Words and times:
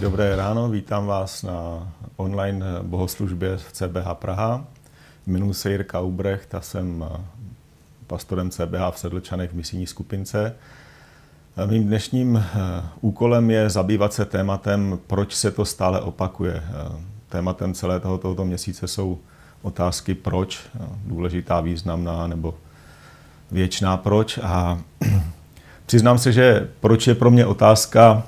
dobré 0.00 0.36
ráno. 0.36 0.68
Vítám 0.68 1.06
vás 1.06 1.42
na 1.42 1.88
online 2.16 2.64
bohoslužbě 2.82 3.56
v 3.56 3.72
CBH 3.72 4.14
Praha. 4.14 4.64
Jmenuji 5.26 5.52
se 5.52 5.70
Jirka 5.70 6.00
Ubrecht 6.00 6.54
a 6.54 6.60
jsem 6.60 7.04
pastorem 8.06 8.50
CBH 8.50 8.90
v 8.90 8.98
Sedlčanech 8.98 9.50
v 9.50 9.54
misijní 9.54 9.86
skupince. 9.86 10.54
Mým 11.66 11.86
dnešním 11.86 12.44
úkolem 13.00 13.50
je 13.50 13.70
zabývat 13.70 14.12
se 14.12 14.24
tématem, 14.24 14.98
proč 15.06 15.34
se 15.34 15.50
to 15.50 15.64
stále 15.64 16.00
opakuje. 16.00 16.62
Tématem 17.28 17.74
celé 17.74 18.00
toho, 18.00 18.18
tohoto 18.18 18.44
měsíce 18.44 18.88
jsou 18.88 19.18
otázky 19.62 20.14
proč, 20.14 20.60
důležitá, 21.04 21.60
významná 21.60 22.26
nebo 22.26 22.54
věčná 23.50 23.96
proč. 23.96 24.38
A 24.42 24.80
přiznám 25.86 26.18
se, 26.18 26.32
že 26.32 26.68
proč 26.80 27.06
je 27.06 27.14
pro 27.14 27.30
mě 27.30 27.46
otázka, 27.46 28.22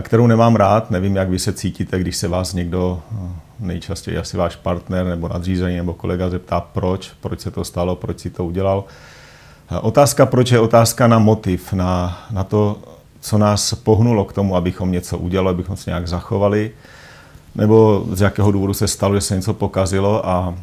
kterou 0.00 0.26
nemám 0.26 0.56
rád. 0.56 0.90
Nevím, 0.90 1.16
jak 1.16 1.30
vy 1.30 1.38
se 1.38 1.52
cítíte, 1.52 1.98
když 1.98 2.16
se 2.16 2.28
vás 2.28 2.54
někdo, 2.54 3.00
nejčastěji 3.60 4.18
asi 4.18 4.36
váš 4.36 4.56
partner 4.56 5.06
nebo 5.06 5.28
nadřízený 5.28 5.76
nebo 5.76 5.94
kolega 5.94 6.30
zeptá, 6.30 6.60
proč, 6.60 7.10
proč 7.20 7.40
se 7.40 7.50
to 7.50 7.64
stalo, 7.64 7.96
proč 7.96 8.20
si 8.20 8.30
to 8.30 8.44
udělal. 8.44 8.84
Otázka 9.80 10.26
proč 10.26 10.50
je 10.50 10.60
otázka 10.60 11.06
na 11.06 11.18
motiv, 11.18 11.72
na, 11.72 12.22
na 12.30 12.44
to, 12.44 12.78
co 13.20 13.38
nás 13.38 13.74
pohnulo 13.74 14.24
k 14.24 14.32
tomu, 14.32 14.56
abychom 14.56 14.92
něco 14.92 15.18
udělali, 15.18 15.54
abychom 15.54 15.76
se 15.76 15.90
nějak 15.90 16.08
zachovali, 16.08 16.70
nebo 17.54 18.06
z 18.12 18.20
jakého 18.20 18.52
důvodu 18.52 18.74
se 18.74 18.88
stalo, 18.88 19.14
že 19.14 19.20
se 19.20 19.36
něco 19.36 19.54
pokazilo 19.54 20.28
a 20.28 20.54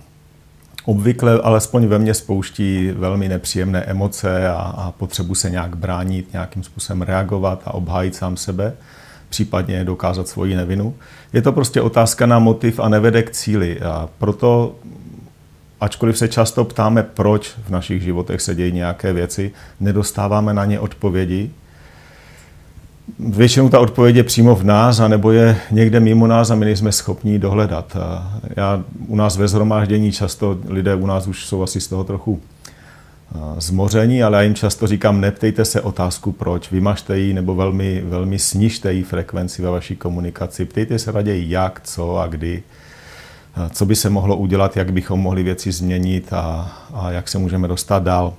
obvykle 0.85 1.41
alespoň 1.41 1.85
ve 1.85 1.99
mně 1.99 2.13
spouští 2.13 2.91
velmi 2.91 3.29
nepříjemné 3.29 3.83
emoce 3.83 4.49
a, 4.49 4.53
a 4.53 4.91
potřebu 4.91 5.35
se 5.35 5.49
nějak 5.49 5.77
bránit, 5.77 6.33
nějakým 6.33 6.63
způsobem 6.63 7.01
reagovat 7.01 7.61
a 7.65 7.73
obhájit 7.73 8.15
sám 8.15 8.37
sebe 8.37 8.73
případně 9.29 9.83
dokázat 9.83 10.27
svoji 10.27 10.55
nevinu. 10.55 10.93
Je 11.33 11.41
to 11.41 11.51
prostě 11.51 11.81
otázka 11.81 12.25
na 12.25 12.39
motiv 12.39 12.79
a 12.79 12.89
nevede 12.89 13.23
k 13.23 13.31
cíli. 13.31 13.79
A 13.79 14.09
proto, 14.19 14.75
ačkoliv 15.81 16.17
se 16.17 16.27
často 16.27 16.65
ptáme, 16.65 17.03
proč 17.03 17.53
v 17.67 17.69
našich 17.69 18.01
životech 18.01 18.41
se 18.41 18.55
dějí 18.55 18.71
nějaké 18.71 19.13
věci, 19.13 19.51
nedostáváme 19.79 20.53
na 20.53 20.65
ně 20.65 20.79
odpovědi. 20.79 21.51
Většinou 23.19 23.69
ta 23.69 23.79
odpověď 23.79 24.15
je 24.15 24.23
přímo 24.23 24.55
v 24.55 24.63
nás, 24.63 24.99
anebo 24.99 25.31
je 25.31 25.57
někde 25.71 25.99
mimo 25.99 26.27
nás 26.27 26.49
a 26.49 26.55
my 26.55 26.65
nejsme 26.65 26.91
schopni 26.91 27.39
dohledat. 27.39 27.97
Já 28.55 28.83
u 29.07 29.15
nás 29.15 29.37
ve 29.37 29.47
zhromáždění 29.47 30.11
často 30.11 30.57
lidé 30.67 30.95
u 30.95 31.05
nás 31.05 31.27
už 31.27 31.45
jsou 31.45 31.63
asi 31.63 31.81
z 31.81 31.87
toho 31.87 32.03
trochu 32.03 32.41
zmoření, 33.57 34.23
ale 34.23 34.37
já 34.37 34.41
jim 34.43 34.55
často 34.55 34.87
říkám, 34.87 35.21
neptejte 35.21 35.65
se 35.65 35.81
otázku 35.81 36.31
proč, 36.31 36.71
vymažte 36.71 37.19
ji 37.19 37.33
nebo 37.33 37.55
velmi, 37.55 38.01
velmi 38.05 38.39
snižte 38.39 38.93
ji 38.93 39.03
frekvenci 39.03 39.61
ve 39.61 39.69
vaší 39.69 39.95
komunikaci, 39.95 40.65
ptejte 40.65 40.99
se 40.99 41.11
raději 41.11 41.49
jak, 41.49 41.81
co 41.83 42.17
a 42.17 42.27
kdy, 42.27 42.63
co 43.71 43.85
by 43.85 43.95
se 43.95 44.09
mohlo 44.09 44.37
udělat, 44.37 44.77
jak 44.77 44.93
bychom 44.93 45.19
mohli 45.19 45.43
věci 45.43 45.71
změnit 45.71 46.33
a, 46.33 46.71
a 46.93 47.11
jak 47.11 47.27
se 47.27 47.37
můžeme 47.37 47.67
dostat 47.67 48.03
dál. 48.03 48.33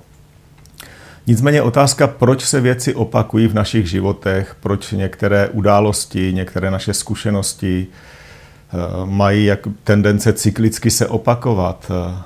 Nicméně 1.27 1.61
otázka, 1.61 2.07
proč 2.07 2.45
se 2.45 2.61
věci 2.61 2.95
opakují 2.95 3.47
v 3.47 3.53
našich 3.53 3.89
životech, 3.89 4.55
proč 4.59 4.91
některé 4.91 5.49
události, 5.49 6.33
některé 6.33 6.71
naše 6.71 6.93
zkušenosti 6.93 7.87
eh, 7.87 8.77
mají 9.05 9.45
jak 9.45 9.59
tendence 9.83 10.33
cyklicky 10.33 10.91
se 10.91 11.07
opakovat, 11.07 11.91
eh, 11.91 12.21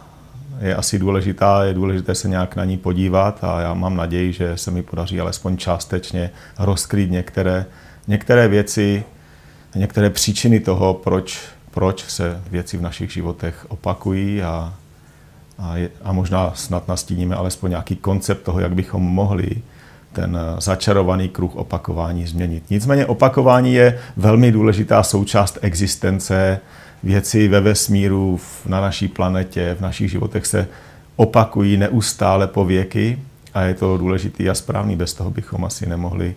je 0.61 0.75
asi 0.75 0.99
důležitá, 0.99 1.63
je 1.63 1.73
důležité 1.73 2.15
se 2.15 2.29
nějak 2.29 2.55
na 2.55 2.65
ní 2.65 2.77
podívat 2.77 3.43
a 3.43 3.61
já 3.61 3.73
mám 3.73 3.95
naději, 3.95 4.33
že 4.33 4.57
se 4.57 4.71
mi 4.71 4.83
podaří 4.83 5.19
alespoň 5.19 5.57
částečně 5.57 6.29
rozkrýt 6.59 7.11
některé, 7.11 7.65
některé 8.07 8.47
věci, 8.47 9.03
některé 9.75 10.09
příčiny 10.09 10.59
toho, 10.59 10.93
proč, 10.93 11.39
proč 11.71 12.03
se 12.03 12.41
věci 12.51 12.77
v 12.77 12.81
našich 12.81 13.11
životech 13.13 13.65
opakují 13.69 14.41
a, 14.41 14.73
a, 15.59 15.77
je, 15.77 15.89
a 16.03 16.11
možná 16.11 16.51
snad 16.55 16.87
nastíníme 16.87 17.35
alespoň 17.35 17.69
nějaký 17.69 17.95
koncept 17.95 18.43
toho, 18.43 18.59
jak 18.59 18.75
bychom 18.75 19.03
mohli 19.03 19.61
ten 20.13 20.37
začarovaný 20.59 21.29
kruh 21.29 21.55
opakování 21.55 22.27
změnit. 22.27 22.63
Nicméně 22.69 23.05
opakování 23.05 23.73
je 23.73 23.99
velmi 24.17 24.51
důležitá 24.51 25.03
součást 25.03 25.57
existence 25.61 26.59
věci 27.03 27.47
ve 27.47 27.61
vesmíru, 27.61 28.39
na 28.65 28.81
naší 28.81 29.07
planetě, 29.07 29.75
v 29.79 29.81
našich 29.81 30.11
životech 30.11 30.45
se 30.45 30.67
opakují 31.15 31.77
neustále 31.77 32.47
po 32.47 32.65
věky 32.65 33.19
a 33.53 33.61
je 33.61 33.73
to 33.73 33.97
důležitý 33.97 34.49
a 34.49 34.53
správný. 34.53 34.95
Bez 34.95 35.13
toho 35.13 35.31
bychom 35.31 35.65
asi 35.65 35.85
nemohli, 35.89 36.35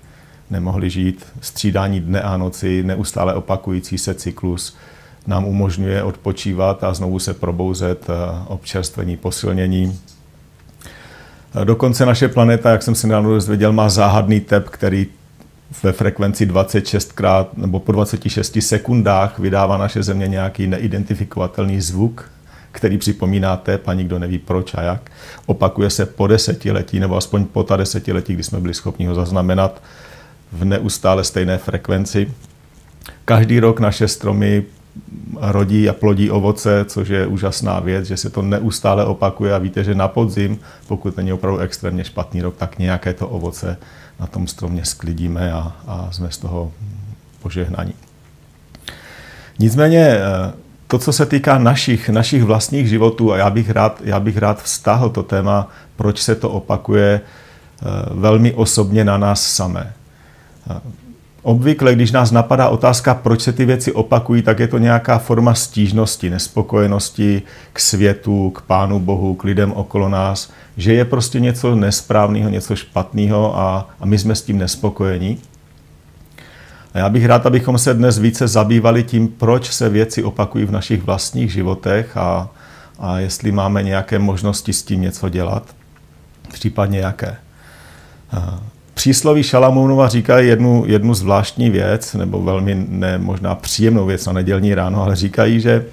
nemohli 0.50 0.90
žít. 0.90 1.26
Střídání 1.40 2.00
dne 2.00 2.22
a 2.22 2.36
noci, 2.36 2.82
neustále 2.82 3.34
opakující 3.34 3.98
se 3.98 4.14
cyklus 4.14 4.76
nám 5.26 5.44
umožňuje 5.44 6.02
odpočívat 6.02 6.84
a 6.84 6.94
znovu 6.94 7.18
se 7.18 7.34
probouzet 7.34 8.06
občerstvení, 8.46 9.16
posilnění. 9.16 9.98
Dokonce 11.64 12.06
naše 12.06 12.28
planeta, 12.28 12.70
jak 12.70 12.82
jsem 12.82 12.94
se 12.94 13.06
nedávno 13.06 13.30
dozvěděl, 13.30 13.72
má 13.72 13.88
záhadný 13.88 14.40
tep, 14.40 14.68
který 14.68 15.06
ve 15.82 15.92
frekvenci 15.92 16.46
26 16.46 17.12
krát 17.12 17.56
nebo 17.56 17.80
po 17.80 17.92
26 17.92 18.58
sekundách 18.60 19.38
vydává 19.38 19.76
naše 19.76 20.02
země 20.02 20.28
nějaký 20.28 20.66
neidentifikovatelný 20.66 21.80
zvuk, 21.80 22.30
který 22.72 22.98
připomíná 22.98 23.56
tep 23.56 23.88
a 23.88 23.94
nikdo 23.94 24.18
neví 24.18 24.38
proč 24.38 24.74
a 24.74 24.82
jak. 24.82 25.10
Opakuje 25.46 25.90
se 25.90 26.06
po 26.06 26.26
desetiletí 26.26 27.00
nebo 27.00 27.16
aspoň 27.16 27.44
po 27.44 27.62
ta 27.62 27.76
desetiletí, 27.76 28.34
kdy 28.34 28.42
jsme 28.42 28.60
byli 28.60 28.74
schopni 28.74 29.06
ho 29.06 29.14
zaznamenat 29.14 29.82
v 30.52 30.64
neustále 30.64 31.24
stejné 31.24 31.58
frekvenci. 31.58 32.32
Každý 33.24 33.60
rok 33.60 33.80
naše 33.80 34.08
stromy 34.08 34.64
rodí 35.40 35.88
a 35.88 35.92
plodí 35.92 36.30
ovoce, 36.30 36.84
což 36.88 37.08
je 37.08 37.26
úžasná 37.26 37.80
věc, 37.80 38.06
že 38.06 38.16
se 38.16 38.30
to 38.30 38.42
neustále 38.42 39.04
opakuje 39.04 39.54
a 39.54 39.58
víte, 39.58 39.84
že 39.84 39.94
na 39.94 40.08
podzim, 40.08 40.58
pokud 40.86 41.16
není 41.16 41.32
opravdu 41.32 41.58
extrémně 41.58 42.04
špatný 42.04 42.42
rok, 42.42 42.56
tak 42.56 42.78
nějaké 42.78 43.12
to 43.14 43.28
ovoce 43.28 43.76
na 44.20 44.26
tom 44.26 44.46
stromě 44.46 44.84
sklidíme 44.84 45.52
a, 45.52 45.72
a 45.86 46.08
jsme 46.12 46.30
z 46.30 46.38
toho 46.38 46.72
požehnaní. 47.42 47.94
Nicméně 49.58 49.98
eh, 49.98 50.52
to, 50.86 50.98
co 50.98 51.12
se 51.12 51.26
týká 51.26 51.58
našich, 51.58 52.08
našich 52.08 52.44
vlastních 52.44 52.88
životů, 52.88 53.32
a 53.32 53.36
já 53.36 53.50
bych, 53.50 53.70
rád, 53.70 54.00
já 54.04 54.20
bych 54.20 54.36
rád 54.36 54.62
vztahl 54.62 55.10
to 55.10 55.22
téma, 55.22 55.68
proč 55.96 56.22
se 56.22 56.34
to 56.34 56.50
opakuje 56.50 57.20
eh, 57.20 57.86
velmi 58.10 58.52
osobně 58.52 59.04
na 59.04 59.18
nás 59.18 59.42
samé. 59.42 59.92
Obvykle, 61.44 61.94
když 61.94 62.12
nás 62.12 62.30
napadá 62.30 62.68
otázka, 62.68 63.14
proč 63.14 63.40
se 63.40 63.52
ty 63.52 63.64
věci 63.64 63.92
opakují, 63.92 64.42
tak 64.42 64.58
je 64.58 64.68
to 64.68 64.78
nějaká 64.78 65.18
forma 65.18 65.54
stížnosti, 65.54 66.30
nespokojenosti 66.30 67.42
k 67.72 67.80
světu, 67.80 68.50
k 68.50 68.62
Pánu 68.62 69.00
Bohu, 69.00 69.34
k 69.34 69.44
lidem 69.44 69.72
okolo 69.72 70.08
nás, 70.08 70.52
že 70.76 70.94
je 70.94 71.04
prostě 71.04 71.40
něco 71.40 71.74
nesprávného, 71.74 72.50
něco 72.50 72.76
špatného 72.76 73.58
a, 73.58 73.88
a 74.00 74.06
my 74.06 74.18
jsme 74.18 74.34
s 74.34 74.42
tím 74.42 74.58
nespokojení. 74.58 75.38
A 76.94 76.98
já 76.98 77.08
bych 77.08 77.26
rád, 77.26 77.46
abychom 77.46 77.78
se 77.78 77.94
dnes 77.94 78.18
více 78.18 78.48
zabývali 78.48 79.02
tím, 79.02 79.28
proč 79.28 79.70
se 79.70 79.88
věci 79.88 80.22
opakují 80.22 80.64
v 80.64 80.72
našich 80.72 81.02
vlastních 81.02 81.52
životech 81.52 82.16
a, 82.16 82.48
a 82.98 83.18
jestli 83.18 83.52
máme 83.52 83.82
nějaké 83.82 84.18
možnosti 84.18 84.72
s 84.72 84.82
tím 84.82 85.00
něco 85.00 85.28
dělat, 85.28 85.76
případně 86.52 86.98
jaké. 86.98 87.36
Přísloví 88.94 89.42
Šalamounova 89.42 90.08
říkají 90.08 90.48
jednu, 90.48 90.84
jednu 90.86 91.14
zvláštní 91.14 91.70
věc, 91.70 92.14
nebo 92.14 92.42
velmi 92.42 92.86
ne, 92.88 93.18
možná 93.18 93.54
příjemnou 93.54 94.06
věc 94.06 94.26
na 94.26 94.32
nedělní 94.32 94.74
ráno, 94.74 95.02
ale 95.02 95.16
říkají, 95.16 95.60
že 95.60 95.84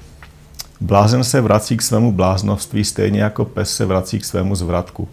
Blázen 0.82 1.24
se 1.24 1.42
vrací 1.42 1.78
k 1.78 1.82
svému 1.82 2.12
bláznovství 2.12 2.84
stejně 2.84 3.22
jako 3.22 3.46
pes 3.46 3.76
se 3.76 3.86
vrací 3.86 4.20
k 4.20 4.26
svému 4.26 4.56
zvratku. 4.56 5.10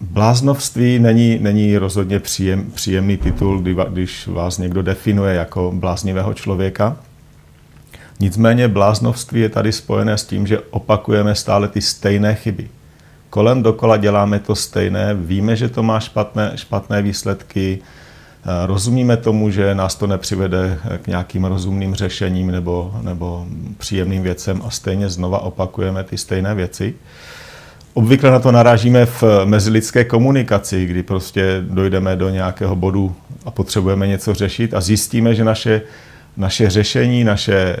Bláznovství 0.00 0.98
není, 0.98 1.38
není 1.38 1.78
rozhodně 1.78 2.20
příjem, 2.20 2.70
příjemný 2.70 3.16
titul, 3.16 3.58
kdy, 3.58 3.76
když 3.88 4.26
vás 4.26 4.58
někdo 4.58 4.82
definuje 4.82 5.34
jako 5.34 5.72
bláznivého 5.74 6.34
člověka. 6.34 6.96
Nicméně 8.20 8.68
bláznovství 8.68 9.40
je 9.40 9.48
tady 9.48 9.72
spojené 9.72 10.18
s 10.18 10.24
tím, 10.24 10.46
že 10.46 10.60
opakujeme 10.60 11.34
stále 11.34 11.68
ty 11.68 11.80
stejné 11.80 12.34
chyby. 12.34 12.68
Kolem 13.30 13.62
dokola 13.62 13.96
děláme 13.96 14.38
to 14.38 14.54
stejné, 14.54 15.14
víme, 15.14 15.56
že 15.56 15.68
to 15.68 15.82
má 15.82 16.00
špatné, 16.00 16.52
špatné 16.54 17.02
výsledky, 17.02 17.82
Rozumíme 18.66 19.16
tomu, 19.16 19.50
že 19.50 19.74
nás 19.74 19.94
to 19.94 20.06
nepřivede 20.06 20.78
k 21.02 21.06
nějakým 21.06 21.44
rozumným 21.44 21.94
řešením 21.94 22.50
nebo, 22.50 22.94
nebo 23.02 23.46
příjemným 23.78 24.22
věcem 24.22 24.62
a 24.66 24.70
stejně 24.70 25.08
znova 25.08 25.38
opakujeme 25.38 26.04
ty 26.04 26.18
stejné 26.18 26.54
věci. 26.54 26.94
Obvykle 27.94 28.30
na 28.30 28.38
to 28.38 28.52
narážíme 28.52 29.06
v 29.06 29.24
mezilidské 29.44 30.04
komunikaci, 30.04 30.86
kdy 30.86 31.02
prostě 31.02 31.62
dojdeme 31.68 32.16
do 32.16 32.28
nějakého 32.28 32.76
bodu 32.76 33.14
a 33.44 33.50
potřebujeme 33.50 34.06
něco 34.06 34.34
řešit 34.34 34.74
a 34.74 34.80
zjistíme, 34.80 35.34
že 35.34 35.44
naše, 35.44 35.82
naše 36.36 36.70
řešení, 36.70 37.24
naše 37.24 37.76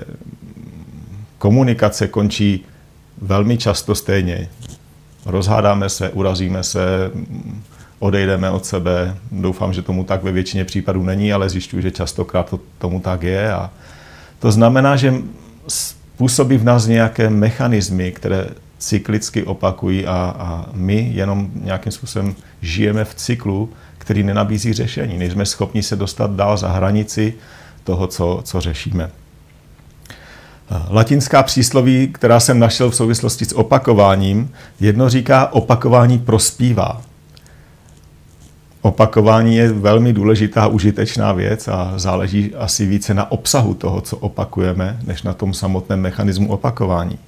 komunikace 1.38 2.08
končí 2.08 2.64
velmi 3.20 3.58
často 3.58 3.94
stejně. 3.94 4.48
Rozhádáme 5.26 5.88
se, 5.88 6.10
urazíme 6.10 6.62
se, 6.62 7.10
odejdeme 7.98 8.50
od 8.50 8.66
sebe. 8.66 9.16
Doufám, 9.32 9.72
že 9.72 9.82
tomu 9.82 10.04
tak 10.04 10.22
ve 10.22 10.32
většině 10.32 10.64
případů 10.64 11.02
není, 11.02 11.32
ale 11.32 11.50
zjišťuji, 11.50 11.82
že 11.82 11.90
častokrát 11.90 12.50
to 12.50 12.60
tomu 12.78 13.00
tak 13.00 13.22
je. 13.22 13.52
A 13.52 13.70
to 14.38 14.52
znamená, 14.52 14.96
že 14.96 15.14
působí 16.16 16.56
v 16.56 16.64
nás 16.64 16.86
nějaké 16.86 17.30
mechanismy, 17.30 18.12
které 18.12 18.46
cyklicky 18.78 19.44
opakují 19.44 20.06
a, 20.06 20.36
a 20.38 20.64
my 20.72 21.10
jenom 21.14 21.50
nějakým 21.54 21.92
způsobem 21.92 22.34
žijeme 22.62 23.04
v 23.04 23.14
cyklu, 23.14 23.70
který 23.98 24.22
nenabízí 24.22 24.72
řešení. 24.72 25.18
Nejsme 25.18 25.46
schopni 25.46 25.82
se 25.82 25.96
dostat 25.96 26.30
dál 26.30 26.56
za 26.56 26.68
hranici 26.68 27.34
toho, 27.84 28.06
co, 28.06 28.40
co 28.44 28.60
řešíme. 28.60 29.10
Latinská 30.90 31.42
přísloví, 31.42 32.08
která 32.12 32.40
jsem 32.40 32.58
našel 32.58 32.90
v 32.90 32.96
souvislosti 32.96 33.44
s 33.44 33.56
opakováním, 33.56 34.50
jedno 34.80 35.08
říká 35.08 35.52
opakování 35.52 36.18
prospívá. 36.18 37.02
Opakování 38.82 39.56
je 39.56 39.72
velmi 39.72 40.12
důležitá, 40.12 40.66
užitečná 40.66 41.32
věc 41.32 41.68
a 41.68 41.92
záleží 41.96 42.54
asi 42.54 42.86
více 42.86 43.14
na 43.14 43.30
obsahu 43.30 43.74
toho, 43.74 44.00
co 44.00 44.16
opakujeme, 44.16 45.00
než 45.06 45.22
na 45.22 45.32
tom 45.32 45.54
samotném 45.54 46.00
mechanismu 46.00 46.52
opakování. 46.52 47.18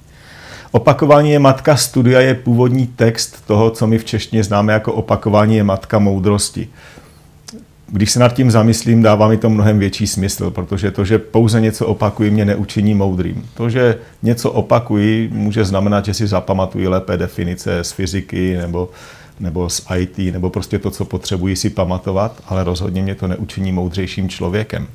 Opakování 0.71 1.31
je 1.31 1.39
matka 1.39 1.75
studia, 1.75 2.21
je 2.21 2.33
původní 2.35 2.87
text 2.87 3.45
toho, 3.47 3.69
co 3.69 3.87
my 3.87 3.97
v 3.97 4.05
češtině 4.05 4.43
známe 4.43 4.73
jako 4.73 4.93
opakování 4.93 5.55
je 5.55 5.63
matka 5.63 5.99
moudrosti. 5.99 6.67
Když 7.93 8.11
se 8.11 8.19
nad 8.19 8.33
tím 8.33 8.51
zamyslím, 8.51 9.01
dává 9.01 9.27
mi 9.27 9.37
to 9.37 9.49
mnohem 9.49 9.79
větší 9.79 10.07
smysl, 10.07 10.51
protože 10.51 10.91
to, 10.91 11.05
že 11.05 11.19
pouze 11.19 11.61
něco 11.61 11.87
opakuji, 11.87 12.31
mě 12.31 12.45
neučiní 12.45 12.93
moudrým. 12.93 13.49
To, 13.53 13.69
že 13.69 13.97
něco 14.23 14.51
opakuji, 14.51 15.29
může 15.33 15.65
znamenat, 15.65 16.05
že 16.05 16.13
si 16.13 16.27
zapamatuji 16.27 16.87
lépe 16.87 17.17
definice 17.17 17.83
z 17.83 17.91
fyziky 17.91 18.57
nebo, 18.57 18.89
nebo 19.39 19.69
z 19.69 19.85
IT, 19.97 20.17
nebo 20.17 20.49
prostě 20.49 20.79
to, 20.79 20.91
co 20.91 21.05
potřebuji 21.05 21.55
si 21.55 21.69
pamatovat, 21.69 22.43
ale 22.47 22.63
rozhodně 22.63 23.01
mě 23.01 23.15
to 23.15 23.27
neučiní 23.27 23.71
moudřejším 23.71 24.29
člověkem. 24.29 24.87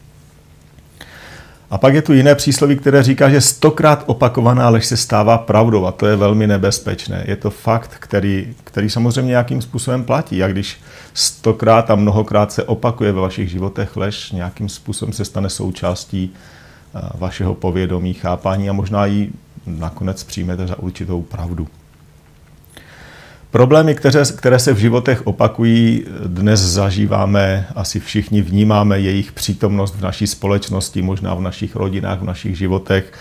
A 1.71 1.79
pak 1.79 1.95
je 1.95 2.03
tu 2.03 2.13
jiné 2.13 2.35
přísloví, 2.35 2.77
které 2.77 3.03
říká, 3.03 3.31
že 3.31 3.41
stokrát 3.41 4.05
opakovaná 4.07 4.69
lež 4.69 4.87
se 4.87 4.97
stává 4.97 5.39
pravdou 5.39 5.87
a 5.87 5.93
to 5.93 6.07
je 6.07 6.17
velmi 6.17 6.47
nebezpečné. 6.47 7.25
Je 7.27 7.37
to 7.37 7.51
fakt, 7.51 7.91
který, 7.99 8.55
který 8.65 8.91
samozřejmě 8.91 9.31
nějakým 9.31 9.63
způsobem 9.63 10.05
platí. 10.05 10.43
A 10.43 10.49
když 10.49 10.81
stokrát 11.15 11.91
a 11.91 11.95
mnohokrát 11.95 12.53
se 12.53 12.65
opakuje 12.65 13.13
ve 13.13 13.21
vašich 13.21 13.51
životech 13.51 13.97
lež, 13.97 14.33
nějakým 14.33 14.69
způsobem 14.69 15.13
se 15.13 15.25
stane 15.25 15.51
součástí 15.51 16.31
eh, 16.95 17.01
vašeho 17.15 17.55
povědomí, 17.55 18.15
chápání 18.15 18.71
a 18.71 18.73
možná 18.73 19.07
ji 19.07 19.33
nakonec 19.67 20.25
přijmete 20.25 20.67
za 20.67 20.79
určitou 20.79 21.23
pravdu. 21.23 21.69
Problémy, 23.51 23.95
které, 23.95 24.23
které 24.37 24.59
se 24.59 24.73
v 24.73 24.79
životech 24.79 25.27
opakují, 25.27 26.05
dnes 26.27 26.61
zažíváme, 26.61 27.67
asi 27.75 28.01
všichni 28.01 28.43
vnímáme 28.43 29.01
jejich 29.01 29.33
přítomnost 29.33 29.95
v 29.95 30.03
naší 30.03 30.27
společnosti, 30.27 31.03
možná 31.03 31.35
v 31.35 31.41
našich 31.41 31.77
rodinách, 31.77 32.21
v 32.21 32.25
našich 32.25 32.59
životech. 32.59 33.13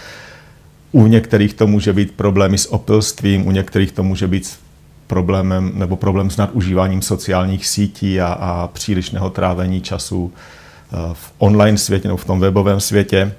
U 0.91 1.07
některých 1.07 1.53
to 1.53 1.67
může 1.67 1.93
být 1.93 2.11
problémy 2.11 2.57
s 2.57 2.73
opilstvím, 2.73 3.47
u 3.47 3.51
některých 3.51 3.91
to 3.91 4.03
může 4.03 4.27
být 4.27 4.59
problémem 5.07 5.71
nebo 5.75 5.95
problém 5.95 6.29
s 6.29 6.37
nadužíváním 6.37 7.01
sociálních 7.01 7.67
sítí 7.67 8.21
a, 8.21 8.27
a 8.27 8.67
přílišného 8.67 9.29
trávení 9.29 9.81
času 9.81 10.33
eh, 10.33 10.95
v 11.13 11.33
online 11.37 11.77
světě 11.77 12.07
nebo 12.07 12.17
v 12.17 12.25
tom 12.25 12.39
webovém 12.39 12.79
světě. 12.79 13.33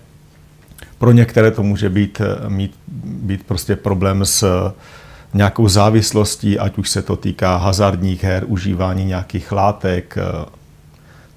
Pro 0.99 1.13
některé 1.13 1.51
to 1.51 1.63
může 1.63 1.89
být, 1.89 2.21
eh, 2.21 2.49
mít, 2.49 2.75
být 3.05 3.47
prostě 3.47 3.77
problém 3.77 4.25
s 4.25 4.73
nějakou 5.35 5.69
závislostí, 5.69 6.59
ať 6.59 6.79
už 6.79 6.91
se 6.91 7.03
to 7.03 7.17
týká 7.17 7.57
hazardních 7.57 8.25
her, 8.25 8.45
užívání 8.47 9.05
nějakých 9.05 9.53
látek, 9.53 10.19
eh, 10.19 10.47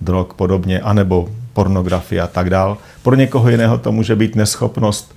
drog 0.01 0.27
podobně, 0.35 0.79
anebo 0.79 1.29
pornografie 1.53 2.21
a 2.21 2.27
tak 2.27 2.49
dál. 2.49 2.77
Pro 3.03 3.15
někoho 3.15 3.49
jiného 3.49 3.77
to 3.77 3.91
může 3.91 4.15
být 4.15 4.35
neschopnost 4.35 5.15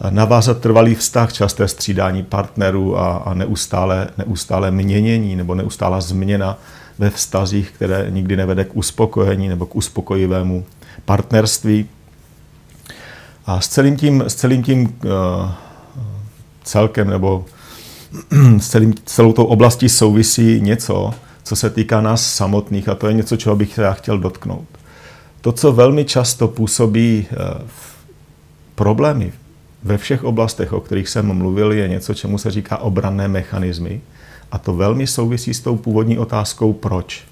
eh, 0.00 0.10
navázat 0.10 0.58
trvalý 0.58 0.94
vztah, 0.94 1.32
časté 1.32 1.68
střídání 1.68 2.22
partnerů 2.22 2.98
a, 2.98 3.16
a 3.16 3.34
neustále, 3.34 4.08
neustále 4.18 4.70
měnění 4.70 5.36
nebo 5.36 5.54
neustála 5.54 6.00
změna 6.00 6.58
ve 6.98 7.10
vztazích, 7.10 7.70
které 7.70 8.06
nikdy 8.10 8.36
nevede 8.36 8.64
k 8.64 8.76
uspokojení 8.76 9.48
nebo 9.48 9.66
k 9.66 9.76
uspokojivému 9.76 10.64
partnerství. 11.04 11.88
A 13.46 13.60
s 13.60 13.68
celým 13.68 13.96
tím, 13.96 14.24
s 14.26 14.34
celým 14.34 14.62
tím 14.62 14.84
uh, 14.86 15.50
celkem 16.64 17.10
nebo 17.10 17.44
s 18.58 18.68
celým, 18.68 18.94
celou 19.04 19.32
tou 19.32 19.44
oblastí 19.44 19.88
souvisí 19.88 20.60
něco, 20.60 21.14
co 21.42 21.56
se 21.56 21.70
týká 21.70 22.00
nás 22.00 22.34
samotných 22.34 22.88
a 22.88 22.94
to 22.94 23.06
je 23.06 23.14
něco, 23.14 23.36
čeho 23.36 23.56
bych 23.56 23.78
já 23.78 23.92
chtěl 23.92 24.18
dotknout. 24.18 24.68
To, 25.40 25.52
co 25.52 25.72
velmi 25.72 26.04
často 26.04 26.48
působí 26.48 27.26
eh, 27.30 27.36
problémy 28.74 29.32
ve 29.82 29.98
všech 29.98 30.24
oblastech, 30.24 30.72
o 30.72 30.80
kterých 30.80 31.08
jsem 31.08 31.32
mluvil, 31.32 31.72
je 31.72 31.88
něco, 31.88 32.14
čemu 32.14 32.38
se 32.38 32.50
říká 32.50 32.76
obranné 32.76 33.28
mechanismy. 33.28 34.00
A 34.52 34.58
to 34.58 34.74
velmi 34.74 35.06
souvisí 35.06 35.54
s 35.54 35.60
tou 35.60 35.76
původní 35.76 36.18
otázkou 36.18 36.72
proč. 36.72 37.24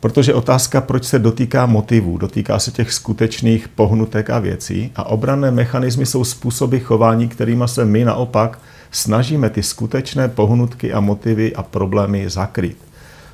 Protože 0.00 0.34
otázka, 0.34 0.80
proč 0.80 1.04
se 1.04 1.18
dotýká 1.18 1.66
motivů, 1.66 2.18
dotýká 2.18 2.58
se 2.58 2.70
těch 2.70 2.92
skutečných 2.92 3.68
pohnutek 3.68 4.30
a 4.30 4.38
věcí 4.38 4.92
a 4.96 5.04
obranné 5.04 5.50
mechanismy 5.50 6.06
jsou 6.06 6.24
způsoby 6.24 6.78
chování, 6.78 7.28
kterými 7.28 7.64
se 7.66 7.84
my 7.84 8.04
naopak 8.04 8.58
snažíme 8.90 9.50
ty 9.50 9.62
skutečné 9.62 10.28
pohnutky 10.28 10.92
a 10.92 11.00
motivy 11.00 11.54
a 11.54 11.62
problémy 11.62 12.30
zakrýt. 12.30 12.78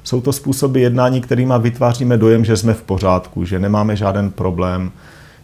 Jsou 0.04 0.20
to 0.20 0.32
způsoby 0.32 0.82
jednání, 0.82 1.20
kterými 1.20 1.54
vytváříme 1.58 2.16
dojem, 2.16 2.44
že 2.44 2.56
jsme 2.56 2.74
v 2.74 2.82
pořádku, 2.82 3.44
že 3.44 3.58
nemáme 3.58 3.96
žádný 3.96 4.30
problém, 4.30 4.92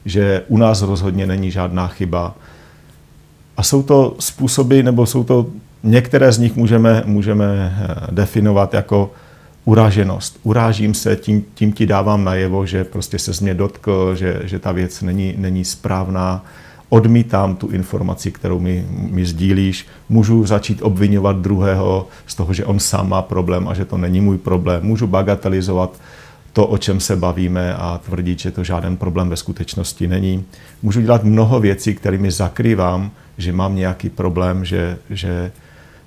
že 0.04 0.42
u 0.48 0.56
nás 0.58 0.82
rozhodně 0.82 1.26
není 1.26 1.50
žádná 1.50 1.86
chyba. 1.86 2.34
A 3.56 3.62
jsou 3.62 3.82
to 3.82 4.16
způsoby, 4.18 4.82
nebo 4.82 5.06
jsou 5.06 5.24
to 5.24 5.46
některé 5.82 6.32
z 6.32 6.38
nich 6.38 6.56
můžeme, 6.56 7.02
můžeme 7.06 7.76
eh, 7.78 8.06
definovat 8.10 8.74
jako 8.74 9.10
uraženost. 9.64 10.40
Urážím 10.42 10.94
se, 10.94 11.16
tím, 11.16 11.44
tím 11.54 11.72
ti 11.72 11.86
dávám 11.86 12.24
najevo, 12.24 12.66
že 12.66 12.84
prostě 12.84 13.18
se 13.18 13.34
z 13.34 13.40
mě 13.40 13.54
dotkl, 13.54 14.14
že, 14.14 14.40
že 14.44 14.58
ta 14.58 14.72
věc 14.72 15.02
není, 15.02 15.34
není 15.38 15.64
správná 15.64 16.44
odmítám 16.90 17.56
tu 17.56 17.68
informaci, 17.68 18.30
kterou 18.30 18.60
mi, 18.60 18.86
mi 18.90 19.26
sdílíš, 19.26 19.86
můžu 20.08 20.46
začít 20.46 20.82
obvinovat 20.82 21.36
druhého 21.36 22.08
z 22.26 22.34
toho, 22.34 22.52
že 22.52 22.64
on 22.64 22.78
sám 22.78 23.08
má 23.08 23.22
problém 23.22 23.68
a 23.68 23.74
že 23.74 23.84
to 23.84 23.96
není 23.96 24.20
můj 24.20 24.38
problém. 24.38 24.82
Můžu 24.82 25.06
bagatelizovat 25.06 26.00
to, 26.52 26.66
o 26.66 26.78
čem 26.78 27.00
se 27.00 27.16
bavíme 27.16 27.74
a 27.74 28.00
tvrdit, 28.04 28.38
že 28.38 28.50
to 28.50 28.64
žádný 28.64 28.96
problém 28.96 29.28
ve 29.28 29.36
skutečnosti 29.36 30.06
není. 30.06 30.44
Můžu 30.82 31.00
dělat 31.00 31.24
mnoho 31.24 31.60
věcí, 31.60 31.94
kterými 31.94 32.30
zakrývám, 32.30 33.10
že 33.38 33.52
mám 33.52 33.76
nějaký 33.76 34.08
problém, 34.08 34.64
že, 34.64 34.98
že 35.10 35.52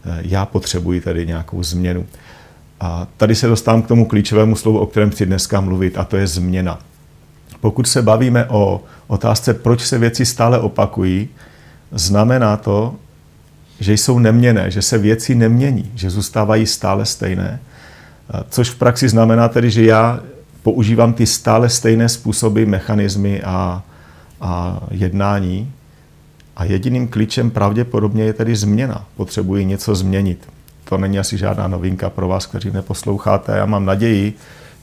eh, 0.06 0.20
já 0.22 0.46
potřebuji 0.46 1.02
tady 1.02 1.28
nějakou 1.28 1.64
změnu. 1.64 2.06
A 2.80 3.08
tady 3.18 3.36
se 3.36 3.48
dostávám 3.48 3.82
k 3.82 3.88
tomu 3.88 4.06
klíčovému 4.06 4.56
slovu, 4.56 4.80
o 4.80 4.86
kterém 4.86 5.10
chci 5.10 5.26
dneska 5.26 5.62
mluvit, 5.62 5.98
a 5.98 6.04
to 6.04 6.18
je 6.18 6.28
změna. 6.28 6.80
Pokud 7.64 7.88
se 7.88 8.02
bavíme 8.02 8.46
o 8.46 8.82
otázce, 9.08 9.54
proč 9.54 9.82
se 9.82 9.98
věci 9.98 10.26
stále 10.26 10.60
opakují, 10.60 11.30
znamená 11.92 12.58
to, 12.58 12.96
že 13.80 13.94
jsou 13.94 14.20
neměné, 14.20 14.72
že 14.72 14.82
se 14.82 14.98
věci 14.98 15.36
nemění, 15.36 15.92
že 15.96 16.10
zůstávají 16.10 16.66
stále 16.66 17.06
stejné. 17.06 17.60
Což 18.50 18.70
v 18.70 18.76
praxi 18.76 19.10
znamená 19.10 19.48
tedy, 19.48 19.72
že 19.72 19.86
já 19.86 20.20
používám 20.64 21.14
ty 21.14 21.26
stále 21.26 21.70
stejné 21.70 22.10
způsoby, 22.10 22.64
mechanismy 22.66 23.42
a, 23.42 23.84
a 24.42 24.80
jednání. 24.92 25.72
A 26.56 26.66
jediným 26.66 27.08
klíčem 27.08 27.52
pravděpodobně 27.52 28.24
je 28.24 28.34
tedy 28.34 28.56
změna. 28.56 29.06
Potřebuji 29.16 29.66
něco 29.66 29.96
změnit. 29.96 30.48
To 30.90 30.98
není 30.98 31.20
asi 31.20 31.38
žádná 31.38 31.68
novinka 31.68 32.10
pro 32.10 32.28
vás, 32.28 32.46
kteří 32.46 32.72
neposloucháte. 32.72 33.58
Já 33.58 33.66
mám 33.66 33.86
naději, 33.86 34.34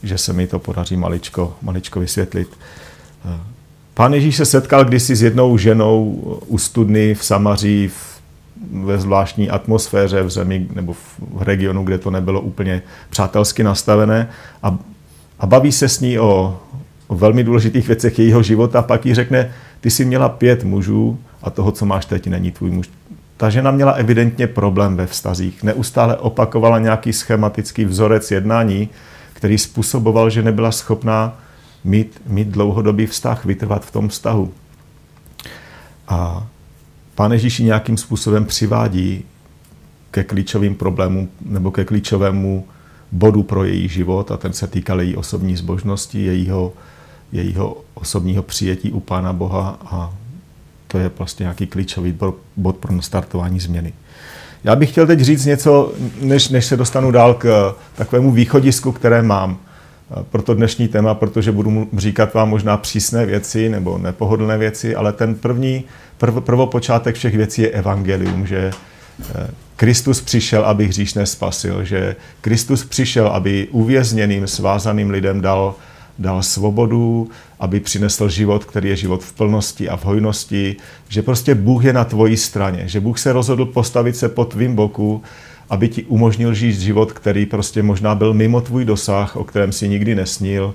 že 0.03 0.17
se 0.17 0.33
mi 0.33 0.47
to 0.47 0.59
podaří 0.59 0.97
maličko, 0.97 1.55
maličko 1.61 1.99
vysvětlit. 1.99 2.49
Pán 3.93 4.13
Ježíš 4.13 4.35
se 4.35 4.45
setkal 4.45 4.85
kdysi 4.85 5.15
s 5.15 5.21
jednou 5.21 5.57
ženou 5.57 6.03
u 6.47 6.57
studny 6.57 7.15
v 7.15 7.25
Samaří 7.25 7.87
v, 7.87 8.21
ve 8.85 8.97
zvláštní 8.97 9.49
atmosféře 9.49 10.23
v 10.23 10.29
zemi 10.29 10.67
nebo 10.75 10.93
v 10.93 11.41
regionu, 11.41 11.83
kde 11.83 11.97
to 11.97 12.11
nebylo 12.11 12.41
úplně 12.41 12.81
přátelsky 13.09 13.63
nastavené 13.63 14.29
a, 14.63 14.77
a 15.39 15.45
baví 15.45 15.71
se 15.71 15.89
s 15.89 15.99
ní 15.99 16.19
o, 16.19 16.59
o 17.07 17.15
velmi 17.15 17.43
důležitých 17.43 17.87
věcech 17.87 18.19
jejího 18.19 18.43
života 18.43 18.79
a 18.79 18.81
pak 18.81 19.05
jí 19.05 19.13
řekne, 19.13 19.51
ty 19.81 19.91
jsi 19.91 20.05
měla 20.05 20.29
pět 20.29 20.63
mužů 20.63 21.19
a 21.43 21.49
toho, 21.49 21.71
co 21.71 21.85
máš 21.85 22.05
teď, 22.05 22.27
není 22.27 22.51
tvůj 22.51 22.71
muž. 22.71 22.89
Ta 23.37 23.49
žena 23.49 23.71
měla 23.71 23.91
evidentně 23.91 24.47
problém 24.47 24.95
ve 24.95 25.07
vztazích. 25.07 25.63
Neustále 25.63 26.17
opakovala 26.17 26.79
nějaký 26.79 27.13
schematický 27.13 27.85
vzorec 27.85 28.31
jednání, 28.31 28.89
který 29.41 29.57
způsoboval, 29.57 30.29
že 30.29 30.43
nebyla 30.43 30.71
schopná 30.71 31.39
mít, 31.83 32.21
mít 32.27 32.47
dlouhodobý 32.47 33.05
vztah, 33.05 33.45
vytrvat 33.45 33.85
v 33.85 33.91
tom 33.91 34.09
vztahu. 34.09 34.53
A 36.07 36.47
Pán 37.15 37.31
Ježíš 37.31 37.59
nějakým 37.59 37.97
způsobem 37.97 38.45
přivádí 38.45 39.23
ke 40.11 40.23
klíčovým 40.23 40.75
problémům 40.75 41.29
nebo 41.45 41.71
ke 41.71 41.85
klíčovému 41.85 42.65
bodu 43.11 43.43
pro 43.43 43.63
její 43.63 43.89
život 43.89 44.31
a 44.31 44.37
ten 44.37 44.53
se 44.53 44.67
týkal 44.67 45.01
její 45.01 45.15
osobní 45.15 45.55
zbožnosti, 45.55 46.25
jejího, 46.25 46.73
jejího 47.31 47.77
osobního 47.93 48.43
přijetí 48.43 48.91
u 48.91 48.99
Pána 48.99 49.33
Boha 49.33 49.79
a 49.85 50.13
to 50.87 50.97
je 50.97 51.09
prostě 51.09 51.43
nějaký 51.43 51.67
klíčový 51.67 52.17
bod 52.57 52.77
pro 52.77 52.95
nastartování 52.95 53.59
změny. 53.59 53.93
Já 54.63 54.75
bych 54.75 54.91
chtěl 54.91 55.07
teď 55.07 55.19
říct 55.19 55.45
něco, 55.45 55.93
než, 56.21 56.49
než 56.49 56.65
se 56.65 56.77
dostanu 56.77 57.11
dál 57.11 57.33
k 57.33 57.75
takovému 57.95 58.31
východisku, 58.31 58.91
které 58.91 59.21
mám 59.21 59.57
pro 60.29 60.41
to 60.41 60.53
dnešní 60.53 60.87
téma, 60.87 61.13
protože 61.13 61.51
budu 61.51 61.87
říkat 61.97 62.33
vám 62.33 62.49
možná 62.49 62.77
přísné 62.77 63.25
věci 63.25 63.69
nebo 63.69 63.97
nepohodlné 63.97 64.57
věci, 64.57 64.95
ale 64.95 65.13
ten 65.13 65.35
první, 65.35 65.83
prv, 66.17 66.33
prvopočátek 66.39 67.15
všech 67.15 67.37
věcí 67.37 67.61
je 67.61 67.69
evangelium, 67.69 68.47
že 68.47 68.71
eh, 69.35 69.47
Kristus 69.75 70.21
přišel, 70.21 70.65
aby 70.65 70.87
hříšné 70.87 71.25
spasil, 71.25 71.85
že 71.85 72.15
Kristus 72.41 72.85
přišel, 72.85 73.27
aby 73.27 73.67
uvězněným, 73.71 74.47
svázaným 74.47 75.09
lidem 75.09 75.41
dal, 75.41 75.75
dal 76.21 76.43
svobodu, 76.43 77.29
aby 77.59 77.79
přinesl 77.79 78.29
život, 78.29 78.65
který 78.65 78.89
je 78.89 78.95
život 78.95 79.23
v 79.23 79.33
plnosti 79.33 79.89
a 79.89 79.97
v 79.97 80.05
hojnosti, 80.05 80.75
že 81.09 81.21
prostě 81.21 81.55
Bůh 81.55 81.85
je 81.85 81.93
na 81.93 82.03
tvojí 82.03 82.37
straně, 82.37 82.83
že 82.85 82.99
Bůh 82.99 83.19
se 83.19 83.33
rozhodl 83.33 83.65
postavit 83.65 84.15
se 84.15 84.29
pod 84.29 84.49
tvým 84.49 84.75
boku, 84.75 85.23
aby 85.69 85.89
ti 85.89 86.03
umožnil 86.03 86.53
žít 86.53 86.79
život, 86.79 87.11
který 87.11 87.45
prostě 87.45 87.83
možná 87.83 88.15
byl 88.15 88.33
mimo 88.33 88.61
tvůj 88.61 88.85
dosah, 88.85 89.35
o 89.35 89.43
kterém 89.43 89.71
si 89.71 89.89
nikdy 89.89 90.15
nesnil, 90.15 90.73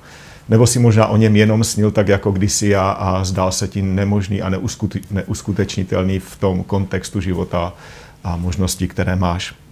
nebo 0.49 0.67
si 0.67 0.79
možná 0.79 1.07
o 1.07 1.17
něm 1.17 1.37
jenom 1.37 1.65
snil 1.65 1.91
tak 1.91 2.09
jako 2.09 2.33
kdysi 2.33 2.69
já 2.69 2.91
a 2.91 3.25
zdál 3.25 3.53
se 3.53 3.69
ti 3.69 3.83
nemožný 3.83 4.43
a 4.43 4.50
neuskutečnitelný 5.11 6.19
v 6.19 6.37
tom 6.37 6.62
kontextu 6.62 7.21
života 7.21 7.75
a 8.25 8.37
možností, 8.37 8.88
které 8.88 9.17
máš. 9.17 9.65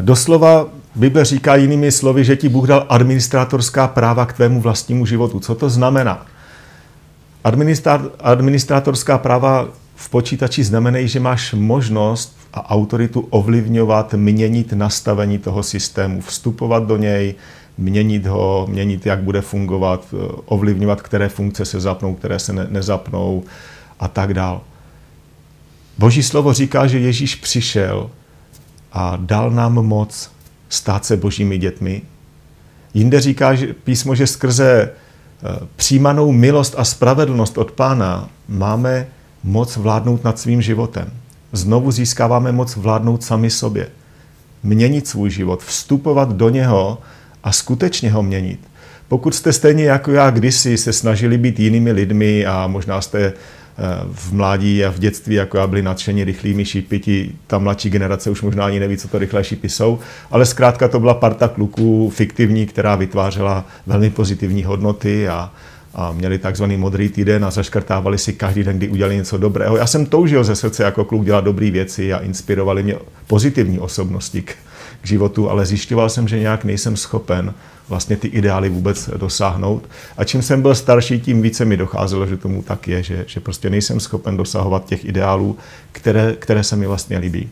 Doslova 0.00 0.66
Bible 0.94 1.24
říká 1.24 1.56
jinými 1.56 1.92
slovy, 1.92 2.24
že 2.24 2.36
ti 2.36 2.48
Bůh 2.48 2.66
dal 2.68 2.86
administrátorská 2.88 3.88
práva 3.88 4.26
k 4.26 4.32
tvému 4.32 4.60
vlastnímu 4.60 5.06
životu. 5.06 5.40
Co 5.40 5.54
to 5.54 5.70
znamená? 5.70 6.26
Administrátorská 8.20 9.18
práva 9.18 9.68
v 9.94 10.08
počítači 10.08 10.64
znamenají, 10.64 11.08
že 11.08 11.20
máš 11.20 11.54
možnost 11.54 12.36
a 12.54 12.70
autoritu 12.70 13.26
ovlivňovat, 13.30 14.14
měnit 14.14 14.72
nastavení 14.72 15.38
toho 15.38 15.62
systému, 15.62 16.20
vstupovat 16.20 16.86
do 16.86 16.96
něj, 16.96 17.34
měnit 17.78 18.26
ho, 18.26 18.66
měnit, 18.70 19.06
jak 19.06 19.22
bude 19.22 19.40
fungovat, 19.40 20.14
ovlivňovat, 20.44 21.02
které 21.02 21.28
funkce 21.28 21.64
se 21.64 21.80
zapnou, 21.80 22.14
které 22.14 22.38
se 22.38 22.52
ne, 22.52 22.66
nezapnou 22.70 23.44
a 24.00 24.08
tak 24.08 24.34
dál. 24.34 24.60
Boží 25.98 26.22
slovo 26.22 26.52
říká, 26.52 26.86
že 26.86 26.98
Ježíš 26.98 27.34
přišel 27.34 28.10
a 28.92 29.18
dal 29.20 29.50
nám 29.50 29.72
moc 29.72 30.30
stát 30.68 31.04
se 31.04 31.16
božími 31.16 31.58
dětmi. 31.58 32.02
Jinde 32.94 33.20
říká 33.20 33.54
že 33.54 33.74
písmo, 33.74 34.14
že 34.14 34.26
skrze 34.26 34.90
eh, 34.90 35.66
přijímanou 35.76 36.32
milost 36.32 36.74
a 36.78 36.84
spravedlnost 36.84 37.58
od 37.58 37.72
Pána 37.72 38.28
máme 38.48 39.06
moc 39.44 39.76
vládnout 39.76 40.24
nad 40.24 40.38
svým 40.38 40.62
životem. 40.62 41.10
Znovu 41.52 41.90
získáváme 41.90 42.52
moc 42.52 42.76
vládnout 42.76 43.24
sami 43.24 43.50
sobě. 43.50 43.88
Měnit 44.62 45.08
svůj 45.08 45.30
život, 45.30 45.62
vstupovat 45.62 46.32
do 46.32 46.48
něho 46.48 46.98
a 47.44 47.52
skutečně 47.52 48.10
ho 48.10 48.22
měnit. 48.22 48.60
Pokud 49.08 49.34
jste 49.34 49.52
stejně 49.52 49.84
jako 49.84 50.10
já 50.10 50.30
kdysi 50.30 50.76
se 50.76 50.92
snažili 50.92 51.38
být 51.38 51.60
jinými 51.60 51.92
lidmi 51.92 52.46
a 52.46 52.66
možná 52.66 53.00
jste 53.00 53.32
v 54.12 54.32
mládí 54.32 54.84
a 54.84 54.90
v 54.90 54.98
dětství, 54.98 55.34
jako 55.34 55.56
já 55.56 55.66
byli 55.66 55.82
nadšení 55.82 56.24
rychlými 56.24 56.64
šípy, 56.64 56.98
ti, 56.98 57.32
ta 57.46 57.58
mladší 57.58 57.90
generace 57.90 58.30
už 58.30 58.42
možná 58.42 58.64
ani 58.64 58.80
neví, 58.80 58.96
co 58.96 59.08
to 59.08 59.18
rychlé 59.18 59.44
šípy 59.44 59.68
jsou, 59.68 59.98
ale 60.30 60.46
zkrátka 60.46 60.88
to 60.88 61.00
byla 61.00 61.14
parta 61.14 61.48
kluků 61.48 62.10
fiktivní, 62.14 62.66
která 62.66 62.96
vytvářela 62.96 63.64
velmi 63.86 64.10
pozitivní 64.10 64.64
hodnoty 64.64 65.28
a, 65.28 65.52
a 65.94 66.12
měli 66.12 66.38
takzvaný 66.38 66.76
modrý 66.76 67.08
týden 67.08 67.44
a 67.44 67.50
zaškrtávali 67.50 68.18
si 68.18 68.32
každý 68.32 68.64
den, 68.64 68.76
kdy 68.78 68.88
udělali 68.88 69.16
něco 69.16 69.38
dobrého. 69.38 69.76
Já 69.76 69.86
jsem 69.86 70.06
toužil 70.06 70.44
ze 70.44 70.56
srdce 70.56 70.82
jako 70.82 71.04
kluk 71.04 71.24
dělat 71.24 71.44
dobré 71.44 71.70
věci 71.70 72.12
a 72.12 72.18
inspirovali 72.18 72.82
mě 72.82 72.96
pozitivní 73.26 73.78
osobnosti 73.78 74.42
k 74.42 74.54
životu, 75.06 75.50
ale 75.50 75.66
zjišťoval 75.66 76.10
jsem, 76.10 76.28
že 76.28 76.38
nějak 76.38 76.64
nejsem 76.64 76.96
schopen 76.96 77.54
vlastně 77.88 78.16
ty 78.16 78.28
ideály 78.28 78.68
vůbec 78.68 79.10
dosáhnout. 79.16 79.88
A 80.16 80.24
čím 80.24 80.42
jsem 80.42 80.62
byl 80.62 80.74
starší, 80.74 81.20
tím 81.20 81.42
více 81.42 81.64
mi 81.64 81.76
docházelo, 81.76 82.26
že 82.26 82.36
tomu 82.36 82.62
tak 82.62 82.88
je, 82.88 83.02
že, 83.02 83.24
že 83.26 83.40
prostě 83.40 83.70
nejsem 83.70 84.00
schopen 84.00 84.36
dosahovat 84.36 84.84
těch 84.84 85.04
ideálů, 85.04 85.58
které, 85.92 86.36
které 86.38 86.64
se 86.64 86.76
mi 86.76 86.86
vlastně 86.86 87.18
líbí. 87.18 87.48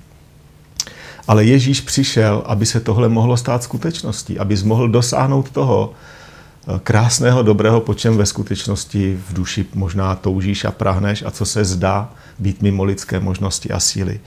Ale 1.28 1.44
Ježíš 1.44 1.80
přišel, 1.80 2.42
aby 2.46 2.66
se 2.66 2.80
tohle 2.80 3.08
mohlo 3.08 3.36
stát 3.36 3.62
skutečností, 3.62 4.38
aby 4.38 4.56
mohl 4.64 4.88
dosáhnout 4.88 5.50
toho 5.50 5.92
eh, 5.92 6.80
krásného, 6.82 7.42
dobrého, 7.42 7.80
po 7.80 7.94
čem 7.94 8.16
ve 8.16 8.26
skutečnosti 8.26 9.18
v 9.28 9.32
duši 9.32 9.66
možná 9.74 10.14
toužíš 10.14 10.64
a 10.64 10.70
prahneš 10.70 11.22
a 11.26 11.30
co 11.30 11.44
se 11.44 11.64
zdá 11.64 12.12
být 12.38 12.62
mimo 12.62 12.84
lidské 12.84 13.20
možnosti 13.20 13.70
a 13.70 13.80
síly. 13.80 14.20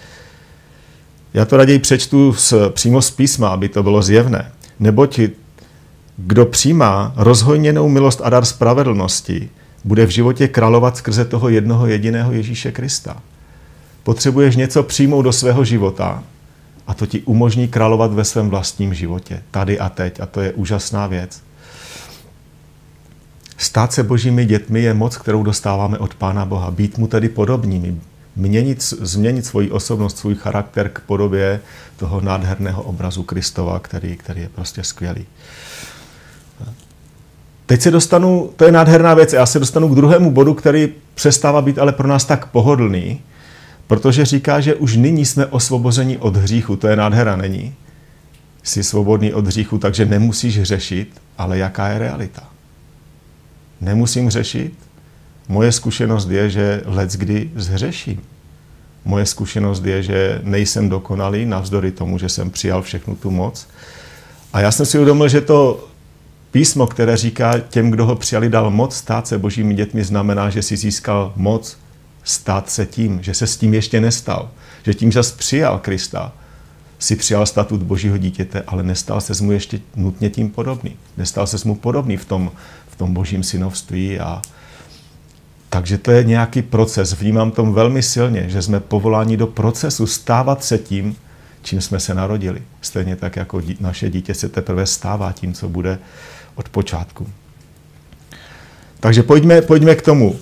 Já 1.37 1.45
to 1.45 1.57
raději 1.57 1.79
přečtu 1.79 2.33
z, 2.33 2.53
přímo 2.69 3.01
z 3.01 3.11
písma, 3.11 3.49
aby 3.49 3.69
to 3.69 3.83
bylo 3.83 4.01
zjevné. 4.01 4.51
Neboť 4.79 5.19
kdo 6.17 6.45
přijímá 6.45 7.13
rozhojněnou 7.15 7.89
milost 7.89 8.21
a 8.23 8.29
dar 8.29 8.45
spravedlnosti, 8.45 9.49
bude 9.83 10.05
v 10.05 10.09
životě 10.09 10.47
královat 10.47 10.97
skrze 10.97 11.25
toho 11.25 11.49
jednoho 11.49 11.87
jediného 11.87 12.31
Ježíše 12.31 12.71
Krista. 12.71 13.17
Potřebuješ 14.03 14.55
něco 14.55 14.83
přijmout 14.83 15.21
do 15.21 15.33
svého 15.33 15.65
života 15.65 16.23
a 16.87 16.93
to 16.93 17.05
ti 17.05 17.21
umožní 17.21 17.67
královat 17.67 18.13
ve 18.13 18.23
svém 18.23 18.49
vlastním 18.49 18.93
životě, 18.93 19.43
tady 19.51 19.79
a 19.79 19.89
teď. 19.89 20.19
A 20.19 20.25
to 20.25 20.41
je 20.41 20.53
úžasná 20.53 21.07
věc. 21.07 21.41
Stát 23.57 23.93
se 23.93 24.03
božími 24.03 24.45
dětmi 24.45 24.81
je 24.81 24.93
moc, 24.93 25.17
kterou 25.17 25.43
dostáváme 25.43 25.97
od 25.97 26.15
Pána 26.15 26.45
Boha. 26.45 26.71
Být 26.71 26.97
mu 26.97 27.07
tedy 27.07 27.29
podobnými, 27.29 27.95
měnit, 28.37 28.81
změnit 28.81 29.45
svoji 29.45 29.71
osobnost, 29.71 30.17
svůj 30.17 30.35
charakter 30.35 30.89
k 30.89 30.99
podobě 30.99 31.59
toho 31.97 32.21
nádherného 32.21 32.83
obrazu 32.83 33.23
Kristova, 33.23 33.79
který, 33.79 34.17
který 34.17 34.41
je 34.41 34.49
prostě 34.49 34.83
skvělý. 34.83 35.25
Teď 37.65 37.81
se 37.81 37.91
dostanu, 37.91 38.49
to 38.55 38.65
je 38.65 38.71
nádherná 38.71 39.13
věc, 39.13 39.33
já 39.33 39.45
se 39.45 39.59
dostanu 39.59 39.89
k 39.89 39.95
druhému 39.95 40.31
bodu, 40.31 40.53
který 40.53 40.93
přestává 41.15 41.61
být 41.61 41.79
ale 41.79 41.91
pro 41.91 42.07
nás 42.07 42.25
tak 42.25 42.45
pohodlný, 42.45 43.21
protože 43.87 44.25
říká, 44.25 44.59
že 44.59 44.75
už 44.75 44.95
nyní 44.95 45.25
jsme 45.25 45.45
osvobozeni 45.45 46.17
od 46.17 46.35
hříchu. 46.35 46.75
To 46.75 46.87
je 46.87 46.95
nádhera, 46.95 47.35
není? 47.35 47.75
Jsi 48.63 48.83
svobodný 48.83 49.33
od 49.33 49.45
hříchu, 49.45 49.77
takže 49.77 50.05
nemusíš 50.05 50.63
řešit, 50.63 51.21
ale 51.37 51.57
jaká 51.57 51.87
je 51.87 51.99
realita? 51.99 52.43
Nemusím 53.81 54.29
řešit? 54.29 54.73
Moje 55.47 55.71
zkušenost 55.71 56.29
je, 56.29 56.49
že 56.49 56.81
lec 56.85 57.15
kdy 57.15 57.51
zhřeším. 57.55 58.21
Moje 59.05 59.25
zkušenost 59.25 59.85
je, 59.85 60.03
že 60.03 60.41
nejsem 60.43 60.89
dokonalý, 60.89 61.45
navzdory 61.45 61.91
tomu, 61.91 62.17
že 62.17 62.29
jsem 62.29 62.49
přijal 62.49 62.81
všechnu 62.81 63.15
tu 63.15 63.31
moc. 63.31 63.67
A 64.53 64.61
já 64.61 64.71
jsem 64.71 64.85
si 64.85 64.97
uvědomil, 64.97 65.27
že 65.27 65.41
to 65.41 65.87
Písmo, 66.51 66.87
které 66.87 67.17
říká 67.17 67.59
těm, 67.59 67.91
kdo 67.91 68.05
ho 68.05 68.15
přijali, 68.15 68.49
dal 68.49 68.71
moc 68.71 68.95
stát 68.95 69.27
se 69.27 69.37
božími 69.37 69.73
dětmi, 69.73 70.03
znamená, 70.03 70.49
že 70.49 70.61
si 70.61 70.77
získal 70.77 71.33
moc 71.35 71.77
stát 72.23 72.69
se 72.69 72.85
tím, 72.85 73.23
že 73.23 73.33
se 73.33 73.47
s 73.47 73.57
tím 73.57 73.73
ještě 73.73 74.01
nestal. 74.01 74.49
Že 74.85 74.93
tím, 74.93 75.11
že 75.11 75.19
přijal 75.37 75.79
Krista, 75.79 76.33
si 76.99 77.15
přijal 77.15 77.45
statut 77.45 77.83
božího 77.83 78.17
dítěte, 78.17 78.63
ale 78.67 78.83
nestal 78.83 79.21
se 79.21 79.43
mu 79.43 79.51
ještě 79.51 79.79
nutně 79.95 80.29
tím 80.29 80.49
podobný. 80.49 80.95
Nestal 81.17 81.47
se 81.47 81.67
mu 81.67 81.75
podobný 81.75 82.17
v 82.17 82.25
tom, 82.25 82.51
v 82.89 82.95
tom 82.95 83.13
božím 83.13 83.43
synovství. 83.43 84.19
A... 84.19 84.41
Takže 85.69 85.97
to 85.97 86.11
je 86.11 86.23
nějaký 86.23 86.61
proces. 86.61 87.13
Vnímám 87.13 87.51
tom 87.51 87.73
velmi 87.73 88.03
silně, 88.03 88.49
že 88.49 88.61
jsme 88.61 88.79
povoláni 88.79 89.37
do 89.37 89.47
procesu 89.47 90.07
stávat 90.07 90.63
se 90.63 90.77
tím, 90.77 91.15
čím 91.61 91.81
jsme 91.81 91.99
se 91.99 92.13
narodili. 92.13 92.61
Stejně 92.81 93.15
tak, 93.15 93.35
jako 93.35 93.61
naše 93.79 94.09
dítě 94.09 94.33
se 94.33 94.49
teprve 94.49 94.85
stává 94.85 95.31
tím, 95.31 95.53
co 95.53 95.69
bude 95.69 95.99
od 96.55 96.69
počátku. 96.69 97.27
Takže 98.99 99.23
pojďme, 99.23 99.61
pojďme 99.61 99.95
k 99.95 100.01
tomu, 100.01 100.35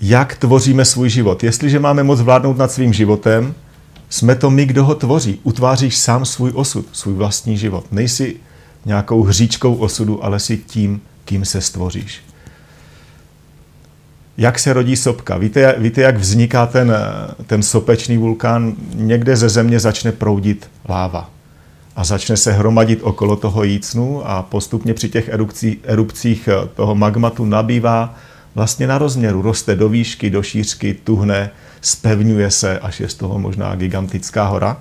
jak 0.00 0.36
tvoříme 0.36 0.84
svůj 0.84 1.08
život. 1.08 1.44
Jestliže 1.44 1.78
máme 1.78 2.02
moc 2.02 2.20
vládnout 2.20 2.58
nad 2.58 2.72
svým 2.72 2.92
životem, 2.92 3.54
jsme 4.10 4.34
to 4.34 4.50
my, 4.50 4.66
kdo 4.66 4.84
ho 4.84 4.94
tvoří. 4.94 5.40
Utváříš 5.42 5.96
sám 5.96 6.24
svůj 6.24 6.52
osud, 6.54 6.86
svůj 6.92 7.14
vlastní 7.14 7.56
život. 7.56 7.92
Nejsi 7.92 8.36
nějakou 8.86 9.22
hříčkou 9.22 9.74
osudu, 9.74 10.24
ale 10.24 10.40
si 10.40 10.56
tím, 10.56 11.00
kým 11.24 11.44
se 11.44 11.60
stvoříš. 11.60 12.20
Jak 14.40 14.58
se 14.58 14.72
rodí 14.72 14.96
sopka? 14.96 15.36
Víte, 15.36 15.74
víte 15.78 16.00
jak 16.00 16.16
vzniká 16.16 16.66
ten, 16.66 16.92
ten 17.46 17.62
sopečný 17.62 18.18
vulkán? 18.18 18.72
Někde 18.94 19.36
ze 19.36 19.48
země 19.48 19.80
začne 19.80 20.12
proudit 20.12 20.70
láva 20.88 21.30
a 21.96 22.04
začne 22.04 22.36
se 22.36 22.52
hromadit 22.52 22.98
okolo 23.02 23.36
toho 23.36 23.64
jícnu 23.64 24.28
a 24.28 24.42
postupně 24.42 24.94
při 24.94 25.08
těch 25.08 25.28
erupcí, 25.28 25.78
erupcích 25.84 26.48
eh, 26.48 26.68
toho 26.74 26.94
magmatu 26.94 27.44
nabývá 27.44 28.14
vlastně 28.54 28.86
na 28.86 28.98
rozměru. 28.98 29.42
Roste 29.42 29.76
do 29.76 29.88
výšky, 29.88 30.30
do 30.30 30.42
šířky, 30.42 30.94
tuhne, 31.04 31.50
spevňuje 31.80 32.50
se, 32.50 32.78
až 32.78 33.00
je 33.00 33.08
z 33.08 33.14
toho 33.14 33.38
možná 33.38 33.74
gigantická 33.74 34.46
hora. 34.46 34.76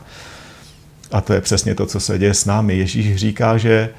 A 1.12 1.22
to 1.22 1.34
je 1.34 1.42
přesně 1.42 1.76
to, 1.76 1.86
co 1.86 2.00
se 2.00 2.18
děje 2.18 2.34
s 2.34 2.46
námi. 2.46 2.78
Ježíš 2.78 3.16
říká, 3.16 3.58
že 3.58 3.90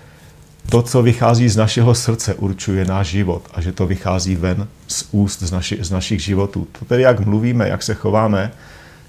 to, 0.71 0.83
co 0.83 1.03
vychází 1.03 1.49
z 1.49 1.57
našeho 1.57 1.95
srdce, 1.95 2.35
určuje 2.35 2.85
náš 2.85 3.07
život 3.07 3.43
a 3.55 3.61
že 3.61 3.73
to 3.73 3.87
vychází 3.87 4.37
ven 4.37 4.69
z 4.89 5.09
úst 5.11 5.43
z, 5.43 5.51
naši, 5.51 5.79
z 5.81 5.91
našich 5.91 6.21
životů. 6.21 6.67
To 6.79 6.85
tedy, 6.85 7.03
jak 7.03 7.21
mluvíme, 7.21 7.69
jak 7.69 7.83
se 7.83 7.95
chováme, 7.95 8.53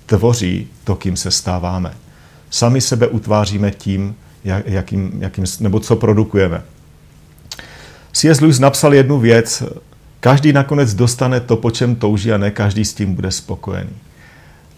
tvoří 0.05 0.67
to, 0.83 0.95
kým 0.95 1.17
se 1.17 1.31
stáváme. 1.31 1.93
Sami 2.49 2.81
sebe 2.81 3.07
utváříme 3.07 3.71
tím, 3.71 4.15
jak, 4.43 4.67
jakým, 4.67 5.11
jakým, 5.19 5.45
nebo 5.59 5.79
co 5.79 5.95
produkujeme. 5.95 6.61
C.S. 8.11 8.41
Lewis 8.41 8.59
napsal 8.59 8.93
jednu 8.93 9.19
věc, 9.19 9.63
každý 10.19 10.53
nakonec 10.53 10.93
dostane 10.93 11.39
to, 11.39 11.57
po 11.57 11.71
čem 11.71 11.95
touží 11.95 12.31
a 12.31 12.37
ne 12.37 12.51
každý 12.51 12.85
s 12.85 12.93
tím 12.93 13.15
bude 13.15 13.31
spokojený. 13.31 13.93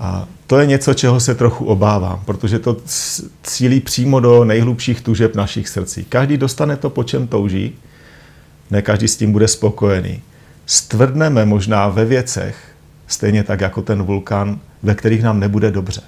A 0.04 0.28
to 0.48 0.60
je 0.60 0.66
něco, 0.66 0.94
čeho 0.94 1.20
se 1.20 1.36
trochu 1.36 1.66
obávám, 1.66 2.22
protože 2.26 2.60
to 2.60 2.78
cílí 3.44 3.80
přímo 3.80 4.20
do 4.20 4.44
nejhlubších 4.46 5.02
tužeb 5.02 5.36
našich 5.36 5.70
srdcí. 5.70 6.04
Každý 6.04 6.38
dostane 6.38 6.78
to, 6.78 6.90
po 6.90 7.04
čem 7.04 7.28
touží, 7.28 7.76
ne 8.72 8.82
každý 8.82 9.08
s 9.08 9.18
tím 9.18 9.32
bude 9.32 9.48
spokojený. 9.48 10.22
Stvrdneme 10.66 11.46
možná 11.46 11.88
ve 11.88 12.06
věcech, 12.06 12.76
stejně 13.08 13.44
tak 13.44 13.62
jako 13.62 13.82
ten 13.82 14.04
vulkán, 14.04 14.60
ve 14.84 14.96
kterých 14.96 15.24
nám 15.24 15.40
nebude 15.40 15.72
dobře. 15.72 16.02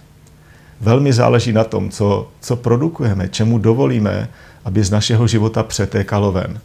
Velmi 0.81 1.13
záleží 1.13 1.53
na 1.53 1.63
tom, 1.63 1.89
co, 1.89 2.31
co 2.41 2.55
produkujeme, 2.55 3.29
čemu 3.29 3.57
dovolíme, 3.57 4.29
aby 4.65 4.83
z 4.83 4.91
našeho 4.91 5.27
života 5.27 5.63
přetékalo 5.63 6.31
ven, 6.31 6.59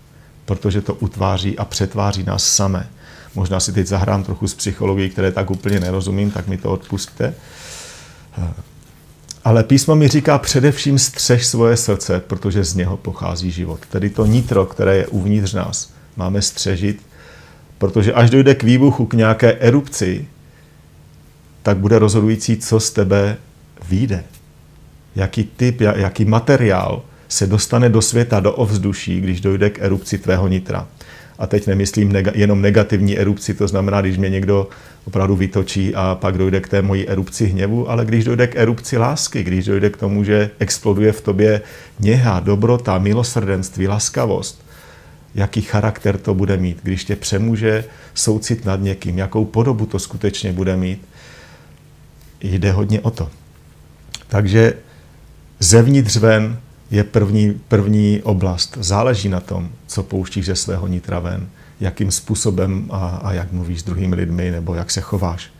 protože 0.44 0.80
to 0.80 0.94
utváří 0.94 1.58
a 1.58 1.64
přetváří 1.64 2.22
nás 2.22 2.44
samé. 2.44 2.86
Možná 3.34 3.60
si 3.60 3.72
teď 3.72 3.86
zahrám 3.86 4.24
trochu 4.24 4.48
z 4.48 4.54
psychologie, 4.54 5.08
které 5.08 5.32
tak 5.32 5.50
úplně 5.50 5.80
nerozumím, 5.80 6.30
tak 6.30 6.48
mi 6.48 6.56
to 6.58 6.70
odpustte. 6.70 7.34
Ale 9.44 9.64
písmo 9.64 9.96
mi 9.96 10.08
říká 10.08 10.38
především 10.38 10.98
střež 10.98 11.46
svoje 11.46 11.76
srdce, 11.76 12.20
protože 12.20 12.64
z 12.64 12.74
něho 12.74 12.96
pochází 12.96 13.50
život. 13.50 13.80
Tedy 13.90 14.10
to 14.10 14.26
nitro, 14.26 14.66
které 14.66 14.96
je 14.96 15.06
uvnitř 15.06 15.52
nás, 15.52 15.92
máme 16.16 16.42
střežit, 16.42 17.02
protože 17.78 18.12
až 18.12 18.30
dojde 18.30 18.54
k 18.54 18.62
výbuchu, 18.62 19.06
k 19.06 19.14
nějaké 19.14 19.52
erupci, 19.52 20.28
tak 21.62 21.76
bude 21.76 21.98
rozhodující, 21.98 22.56
co 22.56 22.80
z 22.80 22.90
tebe 22.90 23.36
vyjde. 23.88 24.24
Jaký 25.16 25.44
typ, 25.44 25.80
jaký 25.80 26.24
materiál 26.24 27.02
se 27.28 27.46
dostane 27.46 27.88
do 27.88 28.02
světa, 28.02 28.40
do 28.40 28.52
ovzduší, 28.52 29.20
když 29.20 29.40
dojde 29.40 29.70
k 29.70 29.78
erupci 29.78 30.18
tvého 30.18 30.48
nitra. 30.48 30.88
A 31.40 31.46
teď 31.46 31.66
nemyslím 31.66 32.12
nega, 32.12 32.32
jenom 32.34 32.62
negativní 32.62 33.18
erupci, 33.18 33.54
to 33.54 33.68
znamená, 33.68 34.00
když 34.00 34.18
mě 34.18 34.30
někdo 34.30 34.68
opravdu 35.04 35.36
vytočí 35.36 35.94
a 35.94 36.18
pak 36.20 36.38
dojde 36.38 36.60
k 36.60 36.68
té 36.68 36.82
mojí 36.82 37.08
erupci 37.08 37.46
hněvu, 37.46 37.90
ale 37.90 38.04
když 38.04 38.24
dojde 38.24 38.46
k 38.46 38.56
erupci 38.56 38.98
lásky, 38.98 39.42
když 39.42 39.64
dojde 39.64 39.90
k 39.90 39.96
tomu, 39.96 40.24
že 40.24 40.50
exploduje 40.58 41.12
v 41.12 41.20
tobě 41.20 41.60
něha, 42.00 42.40
dobrota, 42.40 42.98
milosrdenství, 42.98 43.88
laskavost, 43.88 44.64
jaký 45.34 45.62
charakter 45.62 46.18
to 46.18 46.34
bude 46.34 46.56
mít, 46.56 46.78
když 46.82 47.04
tě 47.04 47.16
přemůže 47.16 47.84
soucit 48.14 48.64
nad 48.64 48.80
někým, 48.80 49.18
jakou 49.18 49.44
podobu 49.44 49.86
to 49.86 49.98
skutečně 49.98 50.52
bude 50.52 50.76
mít, 50.76 51.08
jde 52.40 52.72
hodně 52.72 53.00
o 53.00 53.10
to. 53.10 53.30
Takže 54.28 54.72
zevnitř 55.60 56.16
ven 56.16 56.58
je 56.90 57.04
první, 57.04 57.60
první 57.68 58.20
oblast. 58.22 58.78
Záleží 58.80 59.28
na 59.28 59.40
tom, 59.40 59.68
co 59.86 60.02
pouštíš 60.02 60.46
ze 60.46 60.56
svého 60.56 60.86
nitra 60.86 61.18
ven, 61.18 61.48
jakým 61.80 62.10
způsobem 62.10 62.86
a, 62.90 63.20
a 63.22 63.32
jak 63.32 63.52
mluvíš 63.52 63.80
s 63.80 63.82
druhými 63.82 64.16
lidmi 64.16 64.50
nebo 64.50 64.74
jak 64.74 64.90
se 64.90 65.00
chováš. 65.00 65.50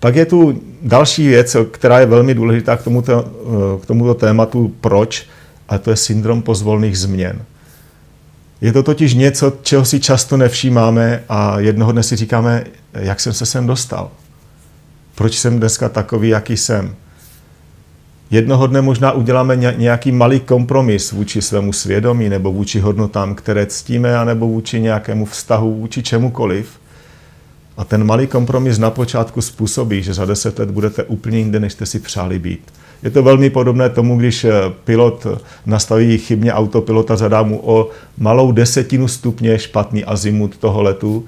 Pak 0.00 0.16
je 0.16 0.26
tu 0.26 0.62
další 0.82 1.28
věc, 1.28 1.56
která 1.70 2.00
je 2.00 2.06
velmi 2.06 2.34
důležitá 2.34 2.76
k 2.76 2.82
tomuto, 2.82 3.24
k 3.82 3.86
tomuto 3.86 4.14
tématu, 4.14 4.74
proč, 4.80 5.26
a 5.68 5.78
to 5.78 5.90
je 5.90 5.96
syndrom 5.96 6.42
pozvolných 6.42 6.98
změn. 6.98 7.42
Je 8.60 8.72
to 8.72 8.82
totiž 8.82 9.14
něco, 9.14 9.52
čeho 9.62 9.84
si 9.84 10.00
často 10.00 10.36
nevšímáme 10.36 11.22
a 11.28 11.60
jednoho 11.60 11.92
dne 11.92 12.02
si 12.02 12.16
říkáme, 12.16 12.64
jak 12.94 13.20
jsem 13.20 13.32
se 13.32 13.46
sem 13.46 13.66
dostal. 13.66 14.10
Proč 15.14 15.38
jsem 15.38 15.58
dneska 15.58 15.88
takový, 15.88 16.28
jaký 16.28 16.56
jsem? 16.56 16.94
Jednoho 18.30 18.66
dne 18.66 18.82
možná 18.82 19.12
uděláme 19.12 19.56
nějaký 19.56 20.12
malý 20.12 20.40
kompromis 20.40 21.12
vůči 21.12 21.42
svému 21.42 21.72
svědomí 21.72 22.28
nebo 22.28 22.52
vůči 22.52 22.80
hodnotám, 22.80 23.34
které 23.34 23.66
ctíme, 23.66 24.18
anebo 24.18 24.46
vůči 24.46 24.80
nějakému 24.80 25.24
vztahu, 25.24 25.74
vůči 25.74 26.02
čemukoliv. 26.02 26.68
A 27.76 27.84
ten 27.84 28.04
malý 28.04 28.26
kompromis 28.26 28.78
na 28.78 28.90
počátku 28.90 29.40
způsobí, 29.40 30.02
že 30.02 30.14
za 30.14 30.24
deset 30.24 30.58
let 30.58 30.70
budete 30.70 31.04
úplně 31.04 31.38
jinde, 31.38 31.60
než 31.60 31.72
jste 31.72 31.86
si 31.86 32.00
přáli 32.00 32.38
být. 32.38 32.72
Je 33.02 33.10
to 33.10 33.22
velmi 33.22 33.50
podobné 33.50 33.90
tomu, 33.90 34.16
když 34.16 34.44
eh, 34.44 34.52
pilot 34.84 35.26
nastaví 35.66 36.18
chybně 36.18 36.52
autopilota, 36.52 37.16
zadá 37.16 37.42
mu 37.42 37.60
o 37.64 37.90
malou 38.18 38.52
desetinu 38.52 39.08
stupně 39.08 39.58
špatný 39.58 40.04
azimut 40.04 40.56
toho 40.56 40.82
letu, 40.82 41.24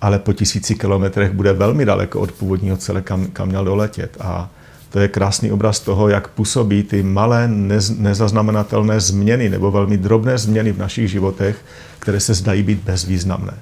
ale 0.00 0.18
po 0.18 0.32
tisíci 0.32 0.74
kilometrech 0.74 1.32
bude 1.32 1.52
velmi 1.52 1.84
daleko 1.84 2.20
od 2.20 2.32
původního 2.32 2.76
cele, 2.76 3.02
kam, 3.02 3.26
kam 3.26 3.48
měl 3.48 3.64
doletět. 3.64 4.16
A 4.20 4.50
to 4.90 4.98
je 4.98 5.08
krásný 5.08 5.52
obraz 5.52 5.80
toho, 5.80 6.08
jak 6.08 6.28
působí 6.28 6.82
ty 6.82 7.02
malé, 7.02 7.48
nez, 7.48 7.90
nezaznamenatelné 7.90 9.00
změny 9.00 9.48
nebo 9.48 9.70
velmi 9.70 9.96
drobné 9.96 10.38
změny 10.38 10.72
v 10.72 10.78
našich 10.78 11.10
životech, 11.10 11.56
které 11.98 12.20
se 12.20 12.34
zdají 12.34 12.62
být 12.62 12.78
bezvýznamné. 12.78 13.54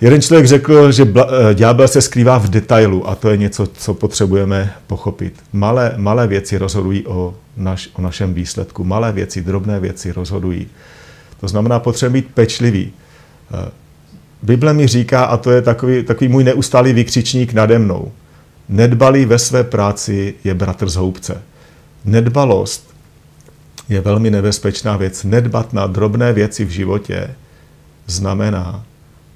Jeden 0.00 0.22
člověk 0.22 0.46
řekl, 0.46 0.92
že 0.92 1.06
eh, 1.16 1.54
ďábel 1.54 1.88
se 1.88 2.00
skrývá 2.00 2.38
v 2.38 2.48
detailu 2.48 3.08
a 3.08 3.14
to 3.14 3.30
je 3.30 3.36
něco, 3.36 3.66
co 3.66 3.94
potřebujeme 3.94 4.72
pochopit. 4.86 5.34
Malé, 5.52 5.92
malé 5.96 6.26
věci 6.26 6.58
rozhodují 6.58 7.06
o, 7.06 7.34
naš, 7.56 7.88
o 7.92 8.02
našem 8.02 8.34
výsledku. 8.34 8.84
Malé 8.84 9.12
věci, 9.12 9.42
drobné 9.42 9.80
věci 9.80 10.12
rozhodují. 10.12 10.66
To 11.40 11.48
znamená, 11.48 11.78
potřebujeme 11.78 12.22
být 12.22 12.34
pečlivý. 12.34 12.92
Eh, 13.52 13.70
Bible 14.42 14.74
mi 14.74 14.86
říká, 14.86 15.24
a 15.24 15.36
to 15.36 15.50
je 15.50 15.62
takový, 15.62 16.02
takový 16.02 16.28
můj 16.28 16.44
neustálý 16.44 16.92
vykřičník 16.92 17.52
nade 17.52 17.78
mnou, 17.78 18.12
Nedbalý 18.68 19.24
ve 19.24 19.38
své 19.38 19.64
práci 19.64 20.34
je 20.44 20.54
bratr 20.54 20.88
z 20.88 20.96
houbce. 20.96 21.42
Nedbalost 22.04 22.94
je 23.88 24.00
velmi 24.00 24.30
nebezpečná 24.30 24.96
věc. 24.96 25.24
Nedbat 25.24 25.72
na 25.72 25.86
drobné 25.86 26.32
věci 26.32 26.64
v 26.64 26.70
životě 26.70 27.30
znamená, 28.06 28.84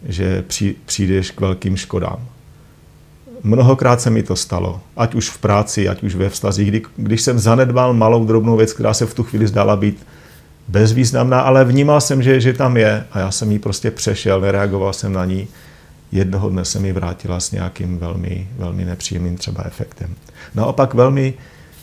že 0.08 0.44
přijdeš 0.86 1.30
k 1.30 1.40
velkým 1.40 1.76
škodám. 1.76 2.18
Mnohokrát 3.42 4.00
se 4.00 4.10
mi 4.10 4.22
to 4.22 4.36
stalo, 4.36 4.80
ať 4.96 5.14
už 5.14 5.30
v 5.30 5.38
práci, 5.38 5.88
ať 5.88 6.02
už 6.02 6.14
ve 6.14 6.28
vztazích, 6.28 6.68
kdy, 6.68 6.82
když 6.96 7.22
jsem 7.22 7.38
zanedbal 7.38 7.94
malou 7.94 8.24
drobnou 8.24 8.56
věc, 8.56 8.72
která 8.72 8.94
se 8.94 9.06
v 9.06 9.14
tu 9.14 9.22
chvíli 9.22 9.46
zdála 9.46 9.76
být 9.76 10.06
bezvýznamná, 10.68 11.40
ale 11.40 11.64
vnímal 11.64 12.00
jsem, 12.00 12.22
že, 12.22 12.40
že 12.40 12.52
tam 12.52 12.76
je 12.76 13.04
a 13.12 13.18
já 13.18 13.30
jsem 13.30 13.52
ji 13.52 13.58
prostě 13.58 13.90
přešel, 13.90 14.40
nereagoval 14.40 14.92
jsem 14.92 15.12
na 15.12 15.24
ní 15.24 15.48
jednoho 16.12 16.50
dne 16.50 16.64
se 16.64 16.78
mi 16.78 16.92
vrátila 16.92 17.40
s 17.40 17.50
nějakým 17.50 17.98
velmi, 17.98 18.48
velmi 18.56 18.84
nepříjemným 18.84 19.36
třeba 19.36 19.64
efektem. 19.66 20.14
Naopak 20.54 20.94
velmi 20.94 21.34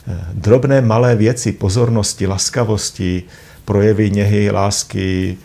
eh, 0.07 0.25
drobné 0.33 0.81
malé 0.81 1.15
věci, 1.15 1.51
pozornosti, 1.51 2.27
laskavosti, 2.27 3.23
projevy 3.65 4.11
něhy, 4.11 4.51
lásky 4.51 5.37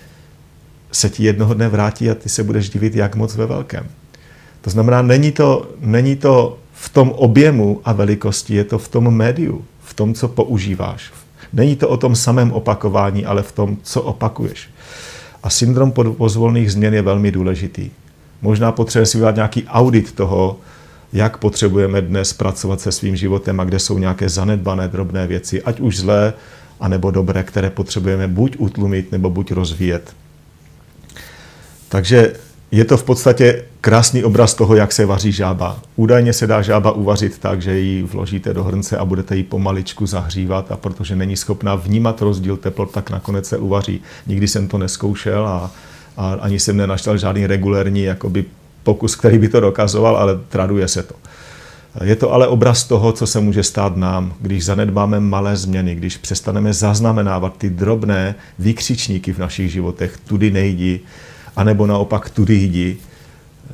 se 0.93 1.11
ti 1.11 1.25
jednoho 1.25 1.55
dne 1.55 1.69
vrátí 1.69 2.11
a 2.11 2.15
ty 2.15 2.29
se 2.29 2.43
budeš 2.43 2.71
divit, 2.71 2.95
jak 2.95 3.17
moc 3.17 3.37
ve 3.37 3.47
velkém. 3.47 3.87
To 4.61 4.71
znamená, 4.71 5.03
není 5.03 5.33
to, 5.33 5.71
není 5.81 6.17
to 6.17 6.59
v 6.73 6.89
tom 6.89 7.11
objemu 7.11 7.81
a 7.85 7.93
velikosti, 7.93 8.55
je 8.55 8.65
to 8.65 8.79
v 8.79 8.89
tom 8.89 9.17
médiu, 9.17 9.65
v 9.81 9.95
tom, 9.95 10.15
co 10.15 10.29
používáš. 10.29 11.13
Není 11.53 11.77
to 11.77 11.89
o 11.89 11.97
tom 11.97 12.17
samém 12.17 12.53
opakování, 12.53 13.27
ale 13.27 13.43
v 13.43 13.53
tom, 13.53 13.77
co 13.83 14.03
opakuješ. 14.03 14.69
A 15.43 15.51
syndrom 15.51 15.93
pozvolných 15.93 16.73
změn 16.73 16.95
je 16.95 17.03
velmi 17.03 17.33
důležitý. 17.33 17.91
Možná 18.45 18.73
potřebujeme 18.73 19.07
si 19.07 19.19
udělat 19.19 19.35
nějaký 19.35 19.65
audit 19.67 20.13
toho, 20.13 20.59
jak 21.13 21.37
potřebujeme 21.37 22.01
dnes 22.01 22.33
pracovat 22.33 22.81
se 22.81 22.93
svým 22.93 23.17
životem 23.17 23.61
a 23.61 23.65
kde 23.65 23.79
jsou 23.79 23.99
nějaké 23.99 24.29
zanedbané 24.29 24.89
drobné 24.89 25.27
věci, 25.27 25.63
ať 25.63 25.81
už 25.81 25.99
zlé, 25.99 26.33
anebo 26.81 27.11
dobré, 27.11 27.43
které 27.43 27.71
potřebujeme 27.71 28.29
buď 28.29 28.57
utlumit, 28.59 29.13
nebo 29.13 29.31
buď 29.31 29.53
rozvíjet. 29.53 30.13
Takže 31.89 32.33
je 32.71 32.85
to 32.85 32.97
v 32.97 33.03
podstatě 33.03 33.65
krásný 33.81 34.25
obraz 34.25 34.55
toho, 34.55 34.77
jak 34.77 34.93
se 34.93 35.07
vaří 35.07 35.33
žába. 35.33 35.81
Údajně 35.97 36.33
se 36.33 36.47
dá 36.47 36.63
žába 36.63 36.93
uvařit 36.93 37.39
tak, 37.39 37.63
že 37.63 37.79
ji 37.79 38.03
vložíte 38.03 38.55
do 38.55 38.65
hrnce 38.65 38.99
a 38.99 39.05
budete 39.05 39.37
ji 39.37 39.43
pomaličku 39.43 40.07
zahřívat 40.07 40.73
a 40.73 40.77
protože 40.77 41.17
není 41.17 41.37
schopná 41.37 41.75
vnímat 41.75 42.23
rozdíl 42.23 42.57
teplot, 42.57 42.91
tak 42.91 43.11
nakonec 43.11 43.49
se 43.49 43.59
uvaří. 43.59 44.01
Nikdy 44.27 44.49
jsem 44.49 44.69
to 44.69 44.79
neskoušel 44.79 45.47
a 45.47 45.71
a 46.17 46.33
ani 46.41 46.61
jsem 46.61 46.77
nenašel 46.77 47.19
žádný 47.19 47.47
regulérní 47.47 48.03
jakoby, 48.03 48.45
pokus, 48.83 49.17
který 49.17 49.39
by 49.39 49.49
to 49.49 49.61
dokazoval, 49.61 50.17
ale 50.17 50.39
traduje 50.49 50.89
se 50.89 51.03
to. 51.03 51.15
Je 52.05 52.17
to 52.17 52.33
ale 52.33 52.49
obraz 52.49 52.85
toho, 52.85 53.13
co 53.13 53.27
se 53.27 53.41
může 53.41 53.63
stát 53.63 53.97
nám, 53.97 54.35
když 54.41 54.65
zanedbáme 54.65 55.21
malé 55.21 55.57
změny, 55.57 55.95
když 55.95 56.17
přestaneme 56.17 56.73
zaznamenávat 56.73 57.57
ty 57.57 57.71
drobné 57.71 58.35
výkřičníky 58.59 59.33
v 59.33 59.39
našich 59.39 59.73
životech, 59.73 60.19
tudy 60.27 60.51
nejdi, 60.51 61.01
anebo 61.57 61.87
naopak 61.87 62.31
tudy 62.31 62.55
jdi, 62.55 62.97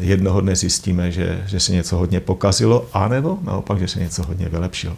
jednoho 0.00 0.40
dne 0.40 0.56
zjistíme, 0.56 1.12
že, 1.12 1.42
že 1.46 1.60
se 1.60 1.72
něco 1.72 1.96
hodně 1.96 2.20
pokazilo, 2.20 2.88
anebo 2.92 3.38
naopak, 3.42 3.78
že 3.78 3.88
se 3.88 4.00
něco 4.00 4.22
hodně 4.22 4.48
vylepšilo. 4.48 4.96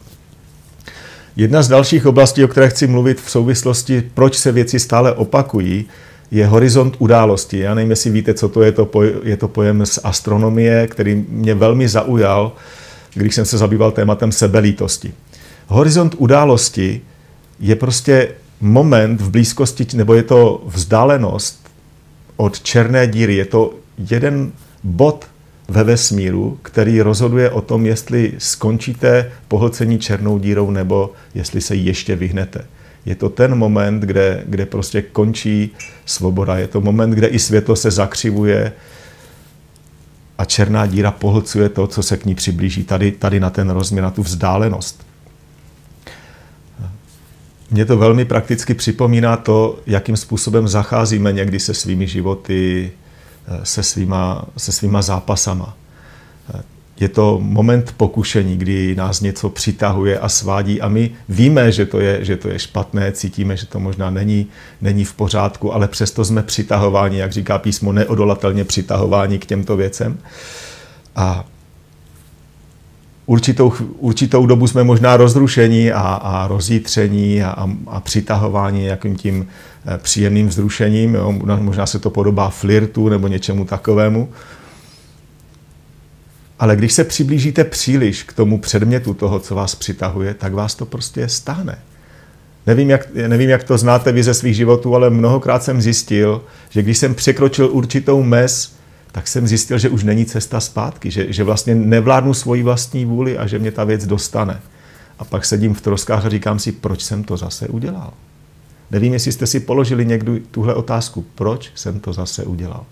Jedna 1.36 1.62
z 1.62 1.68
dalších 1.68 2.06
oblastí, 2.06 2.44
o 2.44 2.48
které 2.48 2.68
chci 2.68 2.86
mluvit 2.86 3.20
v 3.20 3.30
souvislosti, 3.30 4.10
proč 4.14 4.36
se 4.38 4.52
věci 4.52 4.78
stále 4.78 5.12
opakují, 5.12 5.86
je 6.32 6.46
horizont 6.46 6.96
události. 6.98 7.58
Já 7.58 7.74
nevím, 7.74 7.90
jestli 7.90 8.10
víte, 8.10 8.34
co 8.34 8.48
to 8.48 8.62
je, 8.62 8.72
to 8.72 8.84
poj- 8.84 9.14
je 9.22 9.36
to 9.36 9.48
pojem 9.48 9.86
z 9.86 9.98
astronomie, 10.04 10.86
který 10.86 11.24
mě 11.28 11.54
velmi 11.54 11.88
zaujal, 11.88 12.52
když 13.14 13.34
jsem 13.34 13.44
se 13.44 13.58
zabýval 13.58 13.90
tématem 13.90 14.32
sebelítosti. 14.32 15.12
Horizont 15.66 16.14
události 16.18 17.00
je 17.60 17.76
prostě 17.76 18.28
moment 18.60 19.20
v 19.20 19.30
blízkosti, 19.30 19.86
nebo 19.94 20.14
je 20.14 20.22
to 20.22 20.62
vzdálenost 20.66 21.68
od 22.36 22.60
černé 22.60 23.06
díry. 23.06 23.34
Je 23.34 23.44
to 23.44 23.74
jeden 24.10 24.52
bod 24.84 25.26
ve 25.68 25.84
vesmíru, 25.84 26.58
který 26.62 27.00
rozhoduje 27.00 27.50
o 27.50 27.60
tom, 27.60 27.86
jestli 27.86 28.32
skončíte 28.38 29.32
pohlcení 29.48 29.98
černou 29.98 30.38
dírou 30.38 30.70
nebo 30.70 31.12
jestli 31.34 31.60
se 31.60 31.74
ještě 31.74 32.16
vyhnete. 32.16 32.64
Je 33.04 33.14
to 33.14 33.28
ten 33.28 33.54
moment, 33.54 34.00
kde, 34.00 34.42
kde 34.46 34.66
prostě 34.66 35.02
končí 35.02 35.70
svoboda. 36.06 36.58
Je 36.58 36.68
to 36.68 36.80
moment, 36.80 37.10
kde 37.10 37.26
i 37.26 37.38
světlo 37.38 37.76
se 37.76 37.90
zakřivuje 37.90 38.72
a 40.38 40.44
černá 40.44 40.86
díra 40.86 41.10
pohlcuje 41.10 41.68
to, 41.68 41.86
co 41.86 42.02
se 42.02 42.16
k 42.16 42.24
ní 42.24 42.34
přiblíží. 42.34 42.84
Tady, 42.84 43.12
tady 43.12 43.40
na 43.40 43.50
ten 43.50 43.70
rozměr, 43.70 44.04
na 44.04 44.10
tu 44.10 44.22
vzdálenost. 44.22 45.06
Mě 47.70 47.84
to 47.84 47.96
velmi 47.96 48.24
prakticky 48.24 48.74
připomíná 48.74 49.36
to, 49.36 49.78
jakým 49.86 50.16
způsobem 50.16 50.68
zacházíme 50.68 51.32
někdy 51.32 51.60
se 51.60 51.74
svými 51.74 52.06
životy, 52.06 52.92
se 53.62 53.82
svýma, 53.82 54.44
se 54.56 54.72
svýma 54.72 55.02
zápasama. 55.02 55.76
Je 57.02 57.08
to 57.08 57.38
moment 57.42 57.94
pokušení, 57.96 58.56
kdy 58.56 58.94
nás 58.94 59.20
něco 59.20 59.48
přitahuje 59.48 60.18
a 60.18 60.28
svádí 60.28 60.80
a 60.80 60.88
my 60.88 61.10
víme, 61.28 61.72
že 61.72 61.86
to 61.86 62.00
je, 62.00 62.24
že 62.24 62.36
to 62.36 62.48
je 62.48 62.58
špatné, 62.58 63.12
cítíme, 63.12 63.56
že 63.56 63.66
to 63.66 63.80
možná 63.80 64.10
není, 64.10 64.46
není 64.80 65.04
v 65.04 65.14
pořádku, 65.14 65.74
ale 65.74 65.88
přesto 65.88 66.24
jsme 66.24 66.42
přitahováni, 66.42 67.18
jak 67.18 67.32
říká 67.32 67.58
písmo, 67.58 67.92
neodolatelně 67.92 68.64
přitahováni 68.64 69.38
k 69.38 69.46
těmto 69.46 69.76
věcem. 69.76 70.18
A 71.16 71.44
určitou, 73.26 73.72
určitou 73.98 74.46
dobu 74.46 74.66
jsme 74.66 74.84
možná 74.84 75.16
rozrušení 75.16 75.92
a, 75.92 76.00
a 76.00 76.46
rozjítření 76.46 77.42
a, 77.42 77.50
a, 77.50 77.70
a 77.86 78.00
přitahování 78.00 78.84
jakým 78.84 79.16
tím 79.16 79.46
eh, 79.86 79.98
příjemným 79.98 80.48
vzrušením. 80.48 81.14
Jo. 81.14 81.32
Možná 81.60 81.86
se 81.86 81.98
to 81.98 82.10
podobá 82.10 82.48
flirtu 82.48 83.08
nebo 83.08 83.28
něčemu 83.28 83.64
takovému. 83.64 84.28
Ale 86.62 86.76
když 86.76 86.92
se 86.92 87.04
přiblížíte 87.04 87.64
příliš 87.64 88.22
k 88.22 88.32
tomu 88.32 88.58
předmětu 88.58 89.14
toho, 89.14 89.40
co 89.40 89.54
vás 89.54 89.74
přitahuje, 89.74 90.34
tak 90.34 90.52
vás 90.52 90.74
to 90.74 90.86
prostě 90.86 91.28
stáhne. 91.28 91.78
Nevím 92.66 92.90
jak, 92.90 93.14
nevím, 93.14 93.50
jak 93.50 93.64
to 93.64 93.78
znáte 93.78 94.12
vy 94.12 94.22
ze 94.22 94.34
svých 94.34 94.56
životů, 94.56 94.94
ale 94.94 95.10
mnohokrát 95.10 95.62
jsem 95.62 95.82
zjistil, 95.82 96.42
že 96.70 96.82
když 96.82 96.98
jsem 96.98 97.14
překročil 97.14 97.68
určitou 97.72 98.22
mez, 98.22 98.74
tak 99.12 99.28
jsem 99.28 99.46
zjistil, 99.46 99.78
že 99.78 99.88
už 99.88 100.04
není 100.04 100.24
cesta 100.24 100.60
zpátky, 100.60 101.10
že, 101.10 101.32
že 101.32 101.44
vlastně 101.44 101.74
nevládnu 101.74 102.34
svoji 102.34 102.62
vlastní 102.62 103.04
vůli 103.04 103.38
a 103.38 103.46
že 103.46 103.58
mě 103.58 103.72
ta 103.72 103.84
věc 103.84 104.06
dostane. 104.06 104.60
A 105.18 105.24
pak 105.24 105.44
sedím 105.44 105.74
v 105.74 105.80
troskách 105.80 106.26
a 106.26 106.28
říkám 106.28 106.58
si, 106.58 106.72
proč 106.72 107.02
jsem 107.02 107.24
to 107.24 107.36
zase 107.36 107.68
udělal. 107.68 108.12
Nevím, 108.90 109.12
jestli 109.12 109.32
jste 109.32 109.46
si 109.46 109.60
položili 109.60 110.06
někdy 110.06 110.42
tuhle 110.50 110.74
otázku, 110.74 111.24
proč 111.34 111.70
jsem 111.74 112.00
to 112.00 112.12
zase 112.12 112.44
udělal. 112.44 112.84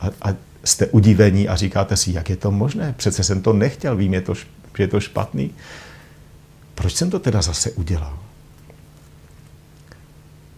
A, 0.00 0.06
a 0.22 0.34
jste 0.70 0.86
udivení 0.86 1.48
a 1.48 1.56
říkáte 1.56 1.96
si, 1.96 2.12
jak 2.12 2.30
je 2.30 2.36
to 2.36 2.50
možné? 2.50 2.94
Přece 2.96 3.24
jsem 3.24 3.42
to 3.42 3.52
nechtěl, 3.52 3.96
vím, 3.96 4.14
je 4.14 4.20
to, 4.20 4.34
že 4.34 4.44
je 4.78 4.88
to 4.88 5.00
špatný. 5.00 5.50
Proč 6.74 6.94
jsem 6.94 7.10
to 7.10 7.18
teda 7.18 7.42
zase 7.42 7.70
udělal? 7.70 8.18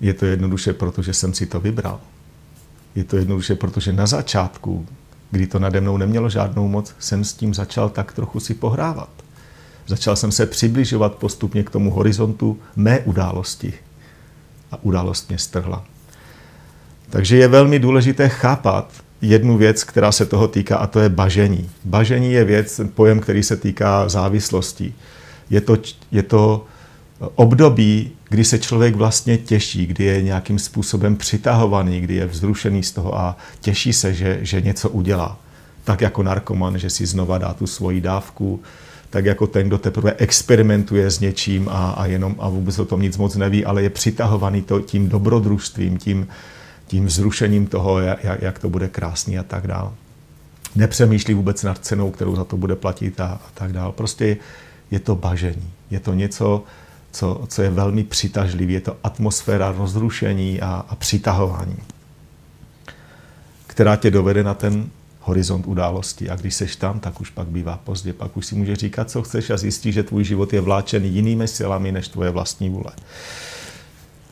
Je 0.01 0.15
to 0.15 0.27
jednoduše, 0.27 0.73
protože 0.73 1.13
jsem 1.13 1.35
si 1.35 1.47
to 1.47 1.61
vybral. 1.61 2.01
Je 2.95 3.05
to 3.05 3.17
jednoduše, 3.17 3.55
protože 3.55 3.93
na 3.93 4.07
začátku, 4.07 4.87
kdy 5.31 5.47
to 5.47 5.59
nade 5.59 5.81
mnou 5.81 5.97
nemělo 5.97 6.31
žádnou 6.31 6.69
moc, 6.69 6.95
jsem 6.99 7.25
s 7.25 7.33
tím 7.33 7.55
začal 7.55 7.89
tak 7.89 8.13
trochu 8.13 8.41
si 8.41 8.55
pohrávat. 8.55 9.11
Začal 9.87 10.17
jsem 10.17 10.33
se 10.33 10.47
přibližovat 10.47 11.15
postupně 11.15 11.63
k 11.63 11.71
tomu 11.71 11.91
horizontu 11.91 12.59
mé 12.77 13.01
události. 13.01 13.75
A 14.73 14.79
událost 14.83 15.29
mě 15.29 15.39
strhla. 15.39 15.85
Takže 17.11 17.37
je 17.37 17.49
velmi 17.49 17.79
důležité 17.79 18.29
chápat 18.29 18.93
jednu 19.23 19.57
věc, 19.57 19.85
která 19.85 20.13
se 20.13 20.27
toho 20.27 20.49
týká, 20.49 20.77
a 20.77 20.87
to 20.87 21.01
je 21.01 21.09
bažení. 21.09 21.71
Bažení 21.85 22.33
je 22.33 22.45
věc, 22.45 22.81
pojem, 22.95 23.21
který 23.21 23.43
se 23.43 23.57
týká 23.57 24.09
závislostí. 24.09 24.95
Je 25.51 25.61
to, 25.61 25.77
je 26.13 26.23
to 26.23 26.67
období, 27.35 28.11
kdy 28.29 28.45
se 28.45 28.59
člověk 28.59 28.97
vlastně 28.97 29.39
těší, 29.39 29.87
kdy 29.87 30.05
je 30.05 30.23
nějakým 30.23 30.59
způsobem 30.59 31.17
přitahovaný, 31.17 32.01
kdy 32.01 32.15
je 32.15 32.27
vzrušený 32.27 32.83
z 32.83 32.93
toho 32.93 33.19
a 33.19 33.37
těší 33.61 33.93
se, 33.93 34.15
že, 34.15 34.39
že 34.43 34.61
něco 34.61 34.91
udělá. 34.91 35.39
Tak 35.85 36.01
jako 36.01 36.23
narkoman, 36.23 36.79
že 36.79 36.91
si 36.91 37.07
znova 37.07 37.39
dá 37.39 37.55
tu 37.55 37.67
svoji 37.67 38.01
dávku, 38.01 38.61
tak 39.11 39.25
jako 39.25 39.47
ten, 39.47 39.67
kdo 39.67 39.79
teprve 39.79 40.13
experimentuje 40.19 41.11
s 41.11 41.21
něčím 41.21 41.69
a, 41.69 41.91
a, 41.91 42.07
jenom, 42.07 42.37
a 42.39 42.49
vůbec 42.49 42.79
o 42.79 42.85
tom 42.85 43.03
nic 43.03 43.17
moc 43.17 43.37
neví, 43.37 43.65
ale 43.65 43.83
je 43.83 43.91
přitahovaný 43.91 44.63
to, 44.63 44.81
tím 44.81 45.09
dobrodružstvím, 45.09 45.99
tím, 45.99 46.27
tím 46.93 47.07
vzrušením 47.07 47.67
toho, 47.67 48.01
jak, 48.01 48.25
jak 48.41 48.59
to 48.59 48.69
bude 48.69 48.89
krásný 48.89 49.39
a 49.39 49.43
tak 49.43 49.67
dál. 49.67 49.95
Nepřemýšlí 50.75 51.35
vůbec 51.35 51.63
nad 51.63 51.79
cenou, 51.79 52.11
kterou 52.11 52.37
za 52.37 52.45
to 52.45 52.57
bude 52.57 52.77
platit 52.77 53.21
a, 53.21 53.27
a 53.27 53.49
tak 53.55 53.73
dál. 53.73 53.93
Prostě 53.93 54.37
je 54.91 55.01
to 55.01 55.17
bažení. 55.17 55.71
Je 55.91 56.01
to 56.01 56.15
něco, 56.15 56.65
co, 57.13 57.45
co 57.49 57.63
je 57.63 57.71
velmi 57.71 58.05
přitažlivý. 58.05 58.75
Je 58.75 58.81
to 58.81 58.97
atmosféra 59.05 59.73
rozrušení 59.73 60.61
a, 60.61 60.85
a 60.89 60.95
přitahování, 60.95 61.77
která 63.67 63.97
tě 63.97 64.11
dovede 64.11 64.45
na 64.45 64.55
ten 64.55 64.91
horizont 65.21 65.67
události. 65.67 66.31
A 66.31 66.37
když 66.37 66.55
seš 66.55 66.77
tam, 66.77 67.01
tak 67.01 67.21
už 67.21 67.31
pak 67.31 67.49
bývá 67.49 67.81
pozdě. 67.85 68.13
Pak 68.13 68.37
už 68.37 68.47
si 68.47 68.55
může 68.55 68.77
říkat, 68.77 69.11
co 69.11 69.23
chceš 69.23 69.51
a 69.51 69.57
zjistíš, 69.57 69.95
že 69.95 70.03
tvůj 70.03 70.25
život 70.25 70.53
je 70.53 70.61
vláčen 70.61 71.05
jinými 71.05 71.49
silami 71.49 71.93
než 71.93 72.09
tvoje 72.09 72.31
vlastní 72.31 72.71
vůle. 72.71 72.93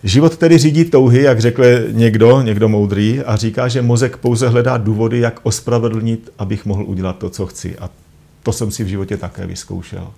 Život 0.05 0.37
tedy 0.37 0.59
řídí 0.59 0.85
touhy, 0.85 1.23
jak 1.23 1.41
řekl 1.41 1.65
někdo, 1.91 2.43
někdo 2.43 2.69
moudrý, 2.69 3.21
a 3.21 3.37
říká, 3.37 3.69
že 3.69 3.83
mozek 3.83 4.17
pouze 4.17 4.49
hledá 4.49 4.77
důvody, 4.77 5.19
jak 5.19 5.41
ospravedlnit, 5.43 6.31
abych 6.39 6.67
mohl 6.67 6.85
udělat 6.85 7.19
to, 7.19 7.31
co 7.31 7.47
chci. 7.47 7.79
A 7.79 7.91
to 8.43 8.53
jsem 8.53 8.71
si 8.71 8.85
v 8.85 8.87
životě 8.87 9.17
také 9.17 9.47
vyzkoušel. 9.47 10.13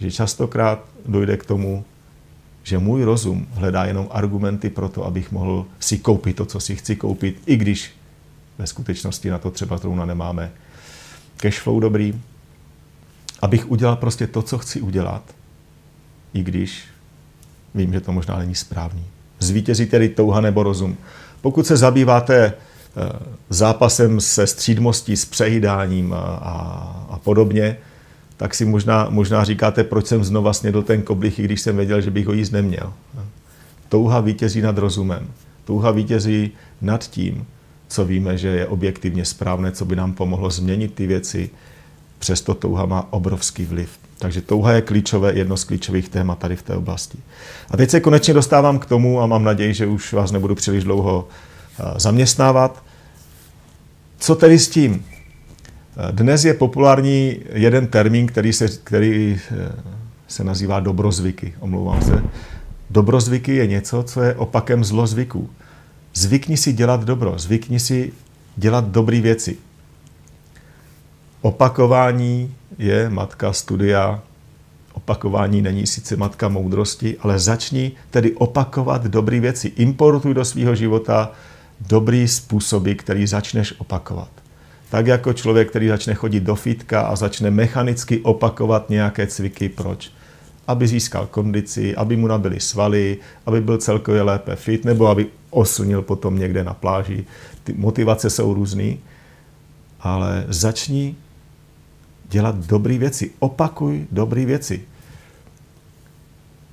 Že 0.00 0.10
častokrát 0.10 0.84
dojde 1.06 1.36
k 1.36 1.46
tomu, 1.46 1.84
že 2.62 2.78
můj 2.78 3.04
rozum 3.04 3.48
hledá 3.52 3.84
jenom 3.84 4.08
argumenty 4.10 4.70
pro 4.70 4.88
to, 4.88 5.04
abych 5.04 5.32
mohl 5.32 5.66
si 5.80 5.98
koupit 5.98 6.36
to, 6.36 6.44
co 6.44 6.60
si 6.60 6.76
chci 6.76 6.96
koupit, 6.96 7.42
i 7.46 7.56
když 7.56 7.90
ve 8.58 8.66
skutečnosti 8.66 9.30
na 9.30 9.38
to 9.38 9.50
třeba 9.50 9.76
zrovna 9.76 10.04
nemáme. 10.04 10.50
Cashflow 11.36 11.80
dobrý, 11.80 12.20
abych 13.42 13.70
udělal 13.70 13.96
prostě 13.96 14.26
to, 14.26 14.42
co 14.42 14.58
chci 14.58 14.80
udělat, 14.80 15.22
i 16.34 16.42
když 16.42 16.82
vím, 17.74 17.92
že 17.92 18.00
to 18.00 18.12
možná 18.12 18.38
není 18.38 18.54
správný. 18.54 19.04
Zvítězí 19.38 19.86
tedy 19.86 20.08
touha 20.08 20.40
nebo 20.40 20.62
rozum. 20.62 20.96
Pokud 21.40 21.66
se 21.66 21.76
zabýváte 21.76 22.44
eh, 22.44 22.52
zápasem 23.50 24.20
se 24.20 24.46
střídmostí, 24.46 25.16
s 25.16 25.24
přejídáním 25.24 26.12
a, 26.12 26.16
a, 26.16 27.06
a 27.10 27.18
podobně, 27.18 27.76
tak 28.36 28.54
si 28.54 28.64
možná, 28.64 29.06
možná 29.10 29.44
říkáte, 29.44 29.84
proč 29.84 30.06
jsem 30.06 30.24
znova 30.24 30.52
snědl 30.52 30.82
ten 30.82 31.02
koblich, 31.02 31.38
i 31.38 31.42
když 31.42 31.60
jsem 31.60 31.76
věděl, 31.76 32.00
že 32.00 32.10
bych 32.10 32.26
ho 32.26 32.32
jíst 32.32 32.50
neměl. 32.50 32.92
Touha 33.88 34.20
vítězí 34.20 34.62
nad 34.62 34.78
rozumem. 34.78 35.28
Touha 35.64 35.90
vítězí 35.90 36.50
nad 36.80 37.10
tím, 37.10 37.46
co 37.88 38.04
víme, 38.04 38.38
že 38.38 38.48
je 38.48 38.66
objektivně 38.66 39.24
správné, 39.24 39.72
co 39.72 39.84
by 39.84 39.96
nám 39.96 40.12
pomohlo 40.12 40.50
změnit 40.50 40.94
ty 40.94 41.06
věci. 41.06 41.50
Přesto 42.18 42.54
touha 42.54 42.86
má 42.86 43.12
obrovský 43.12 43.64
vliv. 43.64 43.90
Takže 44.18 44.40
touha 44.40 44.72
je 44.72 44.82
klíčové, 44.82 45.32
jedno 45.32 45.56
z 45.56 45.64
klíčových 45.64 46.08
témat 46.08 46.38
tady 46.38 46.56
v 46.56 46.62
té 46.62 46.74
oblasti. 46.74 47.18
A 47.70 47.76
teď 47.76 47.90
se 47.90 48.00
konečně 48.00 48.34
dostávám 48.34 48.78
k 48.78 48.86
tomu 48.86 49.20
a 49.20 49.26
mám 49.26 49.44
naději, 49.44 49.74
že 49.74 49.86
už 49.86 50.12
vás 50.12 50.30
nebudu 50.30 50.54
příliš 50.54 50.84
dlouho 50.84 51.28
eh, 51.80 52.00
zaměstnávat. 52.00 52.82
Co 54.18 54.34
tedy 54.34 54.58
s 54.58 54.68
tím? 54.68 55.04
Dnes 56.10 56.44
je 56.44 56.54
populární 56.54 57.36
jeden 57.52 57.86
termín, 57.86 58.26
který 58.26 58.52
se, 58.52 58.68
který 58.68 59.40
eh, 59.50 59.72
se 60.28 60.44
nazývá 60.44 60.80
dobrozvyky. 60.80 61.54
Omlouvám 61.60 62.02
se. 62.02 62.22
Dobrozvyky 62.90 63.54
je 63.54 63.66
něco, 63.66 64.02
co 64.02 64.22
je 64.22 64.34
opakem 64.34 64.84
zlozvyků. 64.84 65.50
Zvykni 66.14 66.56
si 66.56 66.72
dělat 66.72 67.04
dobro, 67.04 67.38
zvykni 67.38 67.80
si 67.80 68.12
dělat 68.56 68.84
dobré 68.84 69.20
věci. 69.20 69.56
Opakování 71.40 72.54
je 72.78 73.10
matka 73.10 73.52
studia. 73.52 74.22
Opakování 74.92 75.62
není 75.62 75.86
sice 75.86 76.16
matka 76.16 76.48
moudrosti, 76.48 77.16
ale 77.20 77.38
začni 77.38 77.92
tedy 78.10 78.32
opakovat 78.32 79.06
dobré 79.06 79.40
věci. 79.40 79.72
Importuj 79.76 80.34
do 80.34 80.44
svého 80.44 80.74
života 80.74 81.32
dobrý 81.80 82.28
způsoby, 82.28 82.92
který 82.92 83.26
začneš 83.26 83.74
opakovat. 83.78 84.30
Tak 84.90 85.06
jako 85.06 85.32
člověk, 85.32 85.70
který 85.70 85.88
začne 85.88 86.14
chodit 86.14 86.40
do 86.40 86.54
fitka 86.54 87.00
a 87.00 87.16
začne 87.16 87.50
mechanicky 87.50 88.20
opakovat 88.20 88.90
nějaké 88.90 89.26
cviky. 89.26 89.68
Proč? 89.68 90.10
aby 90.68 90.88
získal 90.88 91.26
kondici, 91.26 91.96
aby 91.96 92.16
mu 92.16 92.26
nabili 92.26 92.60
svaly, 92.60 93.18
aby 93.46 93.60
byl 93.60 93.78
celkově 93.78 94.22
lépe 94.22 94.56
fit, 94.56 94.84
nebo 94.84 95.06
aby 95.06 95.26
oslnil 95.50 96.02
potom 96.02 96.38
někde 96.38 96.64
na 96.64 96.74
pláži. 96.74 97.24
Ty 97.64 97.72
motivace 97.72 98.30
jsou 98.30 98.54
různé, 98.54 98.96
ale 100.00 100.44
začni 100.48 101.14
dělat 102.28 102.54
dobré 102.54 102.98
věci. 102.98 103.30
Opakuj 103.38 104.06
dobré 104.12 104.44
věci. 104.44 104.80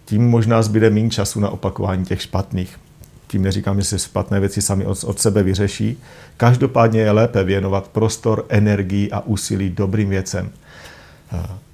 Tím 0.05 0.29
možná 0.29 0.61
zbyde 0.61 0.89
méně 0.89 1.09
času 1.09 1.39
na 1.39 1.49
opakování 1.49 2.05
těch 2.05 2.21
špatných. 2.21 2.79
Tím 3.27 3.41
neříkám, 3.41 3.81
že 3.81 3.87
se 3.87 3.99
špatné 3.99 4.39
věci 4.39 4.61
sami 4.61 4.85
od, 4.85 5.03
od 5.03 5.19
sebe 5.19 5.43
vyřeší. 5.43 5.97
Každopádně 6.37 7.01
je 7.01 7.11
lépe 7.11 7.43
věnovat 7.43 7.87
prostor, 7.87 8.45
energii 8.49 9.11
a 9.11 9.19
úsilí 9.19 9.69
dobrým 9.69 10.09
věcem. 10.09 10.51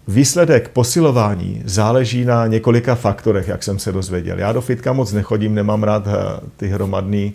Výsledek 0.08 0.70
posilování 0.70 1.62
záleží 1.66 2.26
na 2.26 2.48
několika 2.48 2.96
faktorech, 2.96 3.48
jak 3.48 3.64
jsem 3.64 3.80
se 3.80 3.92
dozvěděl. 3.92 4.40
Já 4.40 4.52
do 4.52 4.62
fitka 4.62 4.94
moc 4.94 5.12
nechodím, 5.12 5.56
nemám 5.56 5.84
rád 5.84 6.08
eh, 6.08 6.12
ty 6.58 6.68
hromadný, 6.68 7.34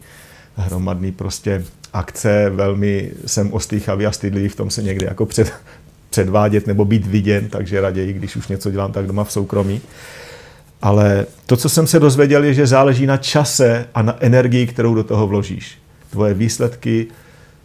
hromadný 0.57 1.13
prostě 1.13 1.65
akce, 1.93 2.51
velmi 2.51 3.11
jsem 3.27 3.53
ostýchavý 3.53 4.07
a 4.07 4.13
stydlivý 4.13 4.49
v 4.49 4.57
tom 4.57 4.71
se 4.71 4.83
někdy 4.83 5.07
jako 5.07 5.27
před, 5.27 5.53
předvádět 6.17 6.67
nebo 6.67 6.85
být 6.85 7.07
viděn, 7.07 7.49
takže 7.49 7.81
raději, 7.81 8.13
když 8.13 8.37
už 8.37 8.49
něco 8.49 8.71
dělám, 8.71 8.93
tak 8.93 9.07
doma 9.07 9.25
v 9.25 9.33
soukromí. 9.33 9.81
Ale 10.83 11.27
to, 11.47 11.57
co 11.57 11.69
jsem 11.69 11.87
se 11.87 12.01
dozvěděl, 12.01 12.45
je, 12.45 12.55
že 12.55 12.67
záleží 12.67 13.07
na 13.07 13.17
čase 13.17 13.89
a 13.95 14.03
na 14.03 14.17
energii, 14.21 14.67
kterou 14.67 14.95
do 14.95 15.05
toho 15.05 15.27
vložíš. 15.27 15.79
Tvoje 16.11 16.35
výsledky 16.35 17.07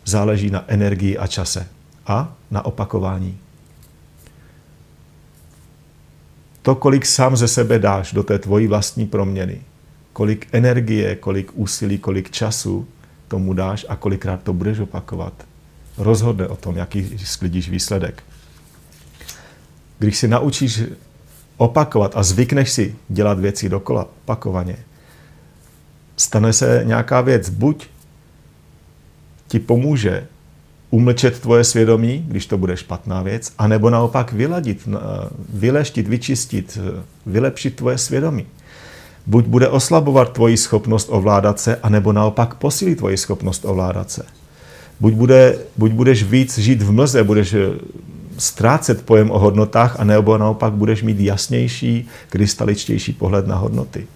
záleží 0.06 0.50
na 0.50 0.66
energii 0.68 1.18
a 1.18 1.28
čase 1.28 1.68
a 2.08 2.36
na 2.52 2.66
opakování. 2.66 3.38
To, 6.62 6.76
kolik 6.76 7.06
sám 7.06 7.38
ze 7.38 7.48
sebe 7.48 7.80
dáš 7.80 8.14
do 8.14 8.24
té 8.24 8.40
tvojí 8.40 8.68
vlastní 8.68 9.08
proměny, 9.08 9.62
kolik 10.14 10.48
energie, 10.52 11.16
kolik 11.16 11.52
úsilí, 11.56 11.98
kolik 11.98 12.32
času 12.32 12.88
tomu 13.28 13.54
dáš 13.54 13.86
a 13.90 13.96
kolikrát 13.96 14.44
to 14.44 14.54
budeš 14.54 14.80
opakovat, 14.80 15.34
rozhodne 15.98 16.48
o 16.48 16.56
tom, 16.56 16.76
jaký 16.76 17.18
sklidíš 17.18 17.70
výsledek. 17.70 18.24
Když 20.02 20.18
si 20.18 20.28
naučíš 20.28 20.84
opakovat 21.58 22.12
a 22.16 22.24
zvykneš 22.24 22.72
si 22.72 22.96
dělat 23.10 23.40
věci 23.40 23.70
dokola, 23.70 24.08
opakovaně, 24.24 24.76
stane 26.18 26.54
se 26.54 26.82
nějaká 26.86 27.22
věc, 27.22 27.50
buď 27.50 27.88
ti 29.48 29.60
pomůže 29.60 30.28
umlčet 30.90 31.40
tvoje 31.40 31.64
svědomí, 31.64 32.26
když 32.28 32.46
to 32.46 32.58
bude 32.58 32.78
špatná 32.78 33.22
věc, 33.22 33.54
anebo 33.58 33.90
naopak 33.90 34.34
vyladit, 34.34 34.90
vyleštit, 35.50 36.08
vyčistit, 36.08 36.78
vylepšit 37.26 37.76
tvoje 37.76 37.98
svědomí. 37.98 38.46
Buď 39.28 39.46
bude 39.46 39.68
oslabovat 39.68 40.34
tvoji 40.34 40.58
schopnost 40.58 41.08
ovládat 41.12 41.60
se, 41.60 41.76
anebo 41.76 42.14
naopak 42.14 42.56
posílit 42.56 42.98
tvoji 42.98 43.18
schopnost 43.18 43.66
ovládat 43.66 44.12
se. 44.12 44.26
Buď, 45.00 45.14
bude, 45.14 45.60
buď 45.78 45.92
budeš 45.92 46.24
víc 46.24 46.58
žít 46.58 46.82
v 46.82 46.92
mlze, 46.92 47.24
budeš 47.24 47.56
ztrácet 48.42 49.06
pojem 49.06 49.32
o 49.32 49.40
hodnotách, 49.40 50.00
anebo 50.00 50.38
naopak 50.38 50.74
budeš 50.74 51.04
mít 51.04 51.20
jasnější, 51.20 52.08
krystaličtější 52.30 53.14
pohled 53.14 53.48
na 53.48 53.56
hodnoty. 53.56 54.08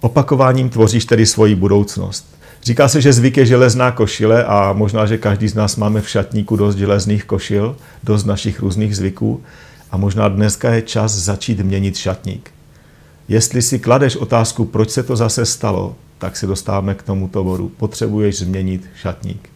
Opakováním 0.00 0.68
tvoříš 0.68 1.04
tedy 1.04 1.26
svoji 1.26 1.54
budoucnost. 1.54 2.36
Říká 2.62 2.88
se, 2.88 3.00
že 3.00 3.12
zvyk 3.12 3.36
je 3.36 3.46
železná 3.46 3.90
košile 3.90 4.44
a 4.44 4.72
možná, 4.72 5.06
že 5.06 5.18
každý 5.18 5.48
z 5.48 5.54
nás 5.54 5.76
máme 5.76 6.00
v 6.00 6.08
šatníku 6.08 6.56
dost 6.56 6.76
železných 6.76 7.24
košil, 7.24 7.76
dost 8.04 8.24
našich 8.24 8.60
různých 8.60 8.96
zvyků 8.96 9.42
a 9.90 9.96
možná 9.96 10.28
dneska 10.28 10.74
je 10.74 10.82
čas 10.82 11.12
začít 11.12 11.60
měnit 11.60 11.96
šatník. 11.96 12.50
Jestli 13.28 13.62
si 13.62 13.78
kladeš 13.78 14.16
otázku, 14.16 14.64
proč 14.64 14.90
se 14.90 15.02
to 15.02 15.16
zase 15.16 15.46
stalo, 15.46 15.96
tak 16.18 16.36
se 16.36 16.46
dostáváme 16.46 16.94
k 16.94 17.02
tomuto 17.02 17.44
bodu. 17.44 17.68
Potřebuješ 17.68 18.38
změnit 18.38 18.84
šatník. 18.94 19.55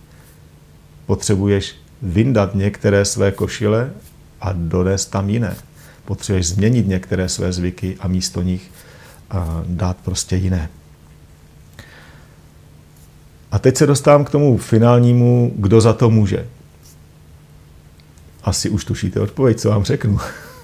Potřebuješ 1.07 1.75
vyndat 2.03 2.55
některé 2.55 3.05
své 3.05 3.33
košile 3.33 3.91
a 4.41 4.53
donést 4.53 5.11
tam 5.11 5.31
jiné. 5.31 5.57
Potřebuješ 6.05 6.49
změnit 6.49 6.89
některé 6.89 7.29
své 7.29 7.53
zvyky 7.53 7.97
a 8.01 8.09
místo 8.09 8.43
nich 8.43 8.71
dát 9.67 9.97
prostě 9.97 10.37
jiné. 10.37 10.69
A 13.53 13.59
teď 13.59 13.77
se 13.77 13.87
dostávám 13.87 14.25
k 14.25 14.31
tomu 14.31 14.59
finálnímu, 14.59 15.53
kdo 15.57 15.81
za 15.81 15.93
to 15.93 16.11
může. 16.11 16.47
Asi 18.43 18.71
už 18.71 18.85
tušíte 18.85 19.21
odpověď, 19.21 19.61
co 19.61 19.71
vám 19.71 19.85
řeknu. 19.85 20.19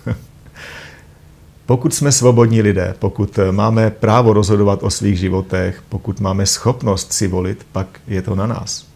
pokud 1.67 1.95
jsme 1.95 2.13
svobodní 2.13 2.63
lidé, 2.63 2.95
pokud 2.99 3.39
máme 3.51 3.91
právo 3.91 4.33
rozhodovat 4.33 4.83
o 4.83 4.91
svých 4.91 5.19
životech, 5.19 5.83
pokud 5.89 6.21
máme 6.21 6.47
schopnost 6.47 7.13
si 7.13 7.29
volit, 7.29 7.67
pak 7.73 8.01
je 8.09 8.23
to 8.23 8.35
na 8.35 8.47
nás. 8.47 8.87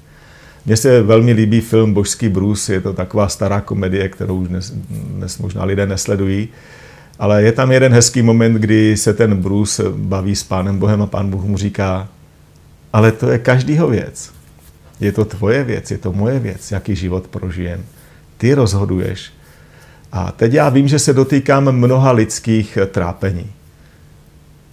Mně 0.67 0.77
se 0.77 1.03
velmi 1.03 1.33
líbí 1.33 1.61
film 1.61 1.95
Božský 1.95 2.29
brus, 2.29 2.69
je 2.69 2.81
to 2.81 2.93
taková 2.93 3.29
stará 3.29 3.61
komedie, 3.61 4.09
kterou 4.09 4.37
už 4.37 4.49
dnes, 4.49 4.71
dnes 4.91 5.39
možná 5.39 5.65
lidé 5.65 5.87
nesledují, 5.87 6.49
ale 7.19 7.43
je 7.43 7.53
tam 7.53 7.73
jeden 7.73 7.93
hezký 7.93 8.23
moment, 8.23 8.55
kdy 8.55 8.97
se 8.97 9.15
ten 9.15 9.37
brus 9.37 9.81
baví 9.97 10.37
s 10.37 10.43
Pánem 10.43 10.79
Bohem 10.79 11.03
a 11.03 11.07
Pán 11.07 11.31
Bůh 11.31 11.45
mu 11.45 11.57
říká, 11.57 12.09
ale 12.93 13.13
to 13.13 13.31
je 13.31 13.39
každýho 13.39 13.89
věc. 13.89 14.31
Je 15.01 15.13
to 15.13 15.25
tvoje 15.25 15.65
věc, 15.65 15.91
je 15.91 15.99
to 15.99 16.13
moje 16.13 16.39
věc, 16.39 16.71
jaký 16.71 16.97
život 16.97 17.27
prožijem. 17.27 17.85
Ty 18.37 18.55
rozhoduješ. 18.55 19.33
A 20.13 20.33
teď 20.33 20.53
já 20.53 20.69
vím, 20.69 20.89
že 20.89 20.99
se 20.99 21.13
dotýkám 21.13 21.73
mnoha 21.73 22.13
lidských 22.13 22.79
trápení. 22.91 23.47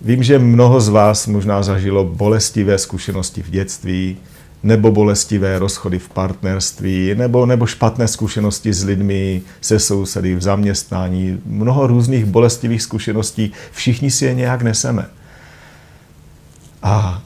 Vím, 0.01 0.23
že 0.23 0.39
mnoho 0.39 0.81
z 0.81 0.89
vás 0.89 1.27
možná 1.27 1.63
zažilo 1.63 2.05
bolestivé 2.05 2.77
zkušenosti 2.77 3.43
v 3.43 3.49
dětství, 3.49 4.17
nebo 4.63 4.91
bolestivé 4.91 5.59
rozchody 5.59 5.99
v 5.99 6.09
partnerství, 6.09 7.15
nebo, 7.15 7.45
nebo 7.45 7.65
špatné 7.65 8.07
zkušenosti 8.07 8.73
s 8.73 8.83
lidmi, 8.83 9.41
se 9.61 9.79
sousedy, 9.79 10.35
v 10.35 10.41
zaměstnání. 10.41 11.41
Mnoho 11.45 11.87
různých 11.87 12.25
bolestivých 12.25 12.81
zkušeností, 12.81 13.51
všichni 13.71 14.11
si 14.11 14.25
je 14.25 14.33
nějak 14.33 14.61
neseme. 14.61 15.05
A 16.83 17.21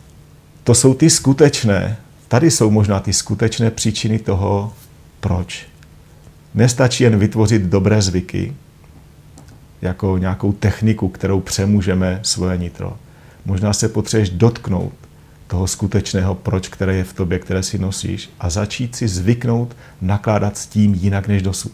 to 0.64 0.76
jsou 0.76 0.94
ty 0.94 1.10
skutečné, 1.10 1.98
tady 2.28 2.52
jsou 2.52 2.72
možná 2.72 3.00
ty 3.00 3.14
skutečné 3.14 3.72
příčiny 3.72 4.20
toho, 4.20 4.74
proč. 5.20 5.66
Nestačí 6.54 7.04
jen 7.04 7.20
vytvořit 7.20 7.62
dobré 7.62 8.02
zvyky, 8.02 8.54
jako 9.82 10.18
nějakou 10.18 10.52
techniku, 10.52 11.10
kterou 11.10 11.40
přemůžeme 11.40 12.20
svoje 12.24 12.58
nitro. 12.58 12.98
Možná 13.46 13.74
se 13.74 13.90
potřebuješ 13.90 14.30
dotknout 14.30 14.94
toho 15.52 15.68
skutečného 15.68 16.36
proč, 16.36 16.68
které 16.68 16.96
je 16.96 17.04
v 17.04 17.14
tobě, 17.14 17.40
které 17.40 17.64
si 17.64 17.80
nosíš 17.80 18.30
a 18.40 18.50
začít 18.50 18.96
si 18.96 19.08
zvyknout 19.08 19.76
nakládat 20.02 20.58
s 20.58 20.68
tím 20.68 20.94
jinak 20.94 21.28
než 21.28 21.42
dosud. 21.42 21.72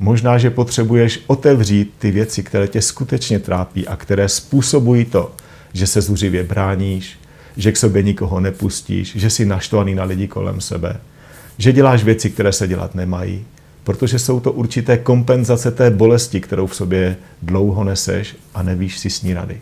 Možná, 0.00 0.38
že 0.38 0.50
potřebuješ 0.50 1.20
otevřít 1.26 1.94
ty 1.98 2.10
věci, 2.10 2.42
které 2.42 2.68
tě 2.68 2.82
skutečně 2.82 3.38
trápí 3.38 3.88
a 3.88 3.96
které 3.96 4.28
způsobují 4.28 5.04
to, 5.04 5.32
že 5.72 5.86
se 5.86 6.00
zuřivě 6.00 6.44
bráníš, 6.44 7.18
že 7.56 7.72
k 7.72 7.76
sobě 7.76 8.02
nikoho 8.02 8.40
nepustíš, 8.40 9.16
že 9.16 9.30
jsi 9.30 9.44
naštvaný 9.44 9.94
na 9.94 10.04
lidi 10.04 10.28
kolem 10.28 10.60
sebe, 10.60 10.96
že 11.58 11.72
děláš 11.72 12.04
věci, 12.04 12.30
které 12.30 12.52
se 12.52 12.68
dělat 12.68 12.94
nemají, 12.94 13.44
protože 13.84 14.18
jsou 14.18 14.40
to 14.40 14.52
určité 14.52 14.98
kompenzace 14.98 15.70
té 15.70 15.90
bolesti, 15.90 16.40
kterou 16.40 16.66
v 16.66 16.76
sobě 16.76 17.16
dlouho 17.42 17.84
neseš 17.84 18.36
a 18.54 18.62
nevíš 18.62 18.98
si 18.98 19.10
s 19.10 19.22
ní 19.22 19.34
rady. 19.34 19.60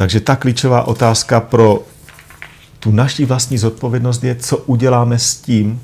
Takže 0.00 0.20
ta 0.20 0.36
klíčová 0.36 0.82
otázka 0.82 1.40
pro 1.40 1.82
tu 2.78 2.90
naší 2.90 3.24
vlastní 3.24 3.58
zodpovědnost 3.58 4.24
je, 4.24 4.34
co 4.34 4.56
uděláme 4.56 5.18
s 5.18 5.36
tím, 5.36 5.80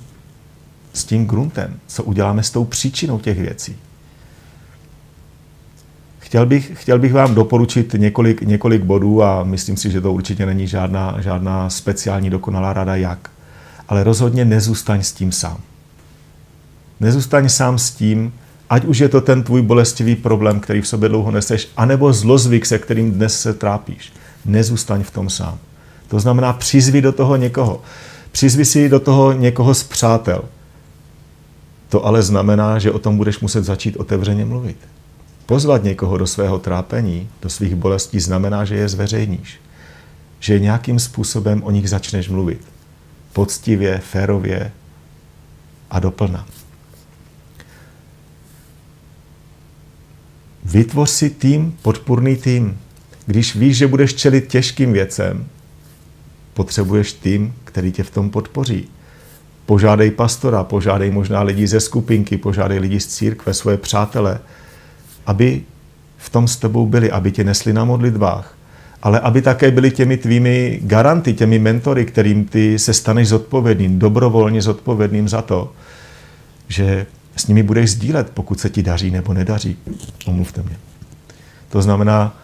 s 0.92 1.04
tím 1.04 1.26
gruntem, 1.26 1.80
co 1.86 2.04
uděláme 2.04 2.42
s 2.42 2.50
tou 2.50 2.64
příčinou 2.64 3.18
těch 3.18 3.38
věcí. 3.38 3.76
Chtěl 6.18 6.46
bych, 6.46 6.72
chtěl 6.74 6.98
bych 6.98 7.12
vám 7.12 7.34
doporučit 7.34 7.94
několik, 7.98 8.42
několik 8.42 8.82
bodů 8.82 9.22
a 9.22 9.44
myslím 9.44 9.76
si, 9.76 9.90
že 9.90 10.00
to 10.00 10.12
určitě 10.12 10.46
není 10.46 10.66
žádná, 10.66 11.16
žádná 11.20 11.70
speciální 11.70 12.30
dokonalá 12.30 12.72
rada 12.72 12.96
jak. 12.96 13.30
Ale 13.88 14.04
rozhodně 14.04 14.44
nezůstaň 14.44 15.02
s 15.02 15.12
tím 15.12 15.32
sám. 15.32 15.58
Nezůstaň 17.00 17.48
sám 17.48 17.78
s 17.78 17.90
tím, 17.90 18.32
ať 18.70 18.84
už 18.84 18.98
je 18.98 19.08
to 19.08 19.20
ten 19.20 19.42
tvůj 19.42 19.62
bolestivý 19.62 20.16
problém, 20.16 20.60
který 20.60 20.80
v 20.80 20.88
sobě 20.88 21.08
dlouho 21.08 21.30
neseš, 21.30 21.68
anebo 21.76 22.12
zlozvyk, 22.12 22.66
se 22.66 22.78
kterým 22.78 23.12
dnes 23.12 23.40
se 23.40 23.54
trápíš. 23.54 24.12
Nezůstaň 24.44 25.02
v 25.02 25.10
tom 25.10 25.30
sám. 25.30 25.58
To 26.08 26.20
znamená, 26.20 26.52
přizvi 26.52 27.02
do 27.02 27.12
toho 27.12 27.36
někoho. 27.36 27.82
Přizvi 28.32 28.64
si 28.64 28.88
do 28.88 29.00
toho 29.00 29.32
někoho 29.32 29.74
z 29.74 29.82
přátel. 29.82 30.44
To 31.88 32.06
ale 32.06 32.22
znamená, 32.22 32.78
že 32.78 32.92
o 32.92 32.98
tom 32.98 33.16
budeš 33.16 33.40
muset 33.40 33.64
začít 33.64 33.96
otevřeně 33.96 34.44
mluvit. 34.44 34.76
Pozvat 35.46 35.84
někoho 35.84 36.18
do 36.18 36.26
svého 36.26 36.58
trápení, 36.58 37.28
do 37.42 37.48
svých 37.48 37.74
bolestí, 37.74 38.20
znamená, 38.20 38.64
že 38.64 38.74
je 38.74 38.88
zveřejníš. 38.88 39.60
Že 40.40 40.58
nějakým 40.58 40.98
způsobem 40.98 41.62
o 41.62 41.70
nich 41.70 41.90
začneš 41.90 42.28
mluvit. 42.28 42.60
Poctivě, 43.32 43.98
férově 43.98 44.72
a 45.90 46.00
doplna. 46.00 46.46
Vytvoř 50.66 51.10
si 51.10 51.30
tým, 51.30 51.76
podpůrný 51.82 52.36
tým. 52.36 52.78
Když 53.26 53.56
víš, 53.56 53.76
že 53.76 53.86
budeš 53.86 54.14
čelit 54.14 54.46
těžkým 54.46 54.92
věcem, 54.92 55.46
potřebuješ 56.54 57.12
tým, 57.12 57.54
který 57.64 57.92
tě 57.92 58.02
v 58.02 58.10
tom 58.10 58.30
podpoří. 58.30 58.88
Požádej 59.66 60.10
pastora, 60.10 60.64
požádej 60.64 61.10
možná 61.10 61.42
lidi 61.42 61.66
ze 61.66 61.80
skupinky, 61.80 62.36
požádej 62.36 62.78
lidi 62.78 63.00
z 63.00 63.06
církve, 63.06 63.54
svoje 63.54 63.76
přátele, 63.76 64.38
aby 65.26 65.62
v 66.18 66.30
tom 66.30 66.48
s 66.48 66.56
tebou 66.56 66.86
byli, 66.86 67.10
aby 67.10 67.32
tě 67.32 67.44
nesli 67.44 67.72
na 67.72 67.84
modlitbách, 67.84 68.54
ale 69.02 69.20
aby 69.20 69.42
také 69.42 69.70
byli 69.70 69.90
těmi 69.90 70.16
tvými 70.16 70.80
garanty, 70.82 71.34
těmi 71.34 71.58
mentory, 71.58 72.04
kterým 72.04 72.44
ty 72.44 72.78
se 72.78 72.92
staneš 72.92 73.28
zodpovědným, 73.28 73.98
dobrovolně 73.98 74.62
zodpovědným 74.62 75.28
za 75.28 75.42
to, 75.42 75.72
že 76.68 77.06
s 77.36 77.46
nimi 77.46 77.62
budeš 77.62 77.90
sdílet, 77.90 78.30
pokud 78.30 78.60
se 78.60 78.70
ti 78.70 78.82
daří 78.82 79.10
nebo 79.10 79.34
nedaří. 79.34 79.76
Omluvte 80.26 80.62
mě. 80.62 80.76
To 81.68 81.82
znamená, 81.82 82.36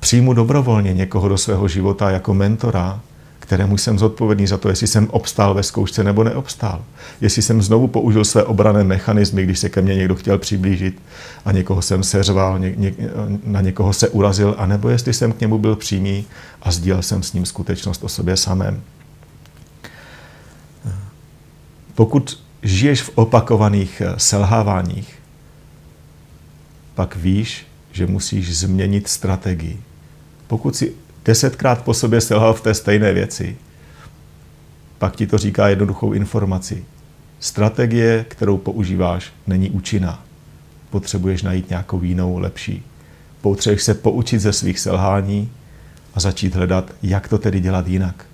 přijmu 0.00 0.32
dobrovolně 0.32 0.92
někoho 0.92 1.28
do 1.28 1.38
svého 1.38 1.68
života 1.68 2.10
jako 2.10 2.34
mentora, 2.34 3.00
kterému 3.38 3.78
jsem 3.78 3.98
zodpovědný 3.98 4.46
za 4.46 4.58
to, 4.58 4.68
jestli 4.68 4.86
jsem 4.86 5.08
obstál 5.10 5.54
ve 5.54 5.62
zkoušce 5.62 6.04
nebo 6.04 6.24
neobstál. 6.24 6.84
Jestli 7.20 7.42
jsem 7.42 7.62
znovu 7.62 7.88
použil 7.88 8.24
své 8.24 8.44
obrané 8.44 8.84
mechanismy, 8.84 9.44
když 9.44 9.58
se 9.58 9.68
ke 9.68 9.82
mně 9.82 9.94
někdo 9.94 10.14
chtěl 10.14 10.38
přiblížit 10.38 11.02
a 11.44 11.52
někoho 11.52 11.82
jsem 11.82 12.02
seřval, 12.02 12.58
ně, 12.58 12.74
ně, 12.76 12.94
na 13.44 13.60
někoho 13.60 13.92
se 13.92 14.08
urazil, 14.08 14.54
anebo 14.58 14.88
jestli 14.88 15.12
jsem 15.12 15.32
k 15.32 15.40
němu 15.40 15.58
byl 15.58 15.76
přímý 15.76 16.24
a 16.62 16.72
sdílel 16.72 17.02
jsem 17.02 17.22
s 17.22 17.32
ním 17.32 17.46
skutečnost 17.46 18.04
o 18.04 18.08
sobě 18.08 18.36
samém. 18.36 18.82
Pokud 21.94 22.43
žiješ 22.64 23.02
v 23.02 23.10
opakovaných 23.14 24.00
eh, 24.00 24.14
selháváních, 24.16 25.14
pak 26.94 27.16
víš, 27.16 27.66
že 27.92 28.06
musíš 28.06 28.56
změnit 28.56 29.08
strategii. 29.08 29.80
Pokud 30.46 30.76
si 30.76 30.92
desetkrát 31.24 31.84
po 31.84 31.94
sobě 31.94 32.20
selhal 32.20 32.54
v 32.54 32.60
té 32.60 32.74
stejné 32.74 33.12
věci, 33.12 33.56
pak 34.98 35.16
ti 35.16 35.26
to 35.26 35.38
říká 35.38 35.68
jednoduchou 35.68 36.12
informaci. 36.12 36.84
Strategie, 37.40 38.24
kterou 38.28 38.58
používáš, 38.58 39.32
není 39.46 39.70
účinná. 39.70 40.24
Potřebuješ 40.90 41.42
najít 41.42 41.70
nějakou 41.70 42.02
jinou, 42.02 42.38
lepší. 42.38 42.82
Potřebuješ 43.40 43.82
se 43.82 43.94
poučit 43.94 44.40
ze 44.40 44.52
svých 44.52 44.78
selhání 44.78 45.50
a 46.14 46.20
začít 46.20 46.54
hledat, 46.54 46.92
jak 47.02 47.28
to 47.28 47.38
tedy 47.38 47.60
dělat 47.60 47.88
jinak. 47.88 48.26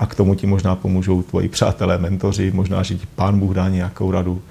A 0.00 0.06
k 0.06 0.14
tomu 0.14 0.34
ti 0.34 0.46
možná 0.46 0.76
pomůžou 0.76 1.22
tvoji 1.22 1.48
přátelé, 1.48 1.98
mentoři, 1.98 2.50
možná, 2.54 2.82
že 2.82 2.94
ti 2.94 3.06
pán 3.14 3.38
Bůh 3.38 3.54
dá 3.54 3.68
nějakou 3.68 4.10
radu. 4.10 4.42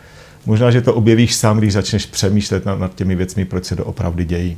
Možná, 0.45 0.71
že 0.71 0.81
to 0.81 0.93
objevíš 0.93 1.35
sám, 1.35 1.57
když 1.57 1.73
začneš 1.73 2.05
přemýšlet 2.05 2.65
nad, 2.65 2.79
nad 2.79 2.95
těmi 2.95 3.15
věcmi, 3.15 3.45
proč 3.45 3.65
se 3.65 3.75
to 3.75 3.85
opravdu 3.85 4.23
dějí. 4.23 4.57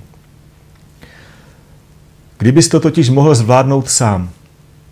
Kdybys 2.37 2.67
to 2.67 2.79
totiž 2.79 3.09
mohl 3.09 3.35
zvládnout 3.35 3.89
sám, 3.89 4.29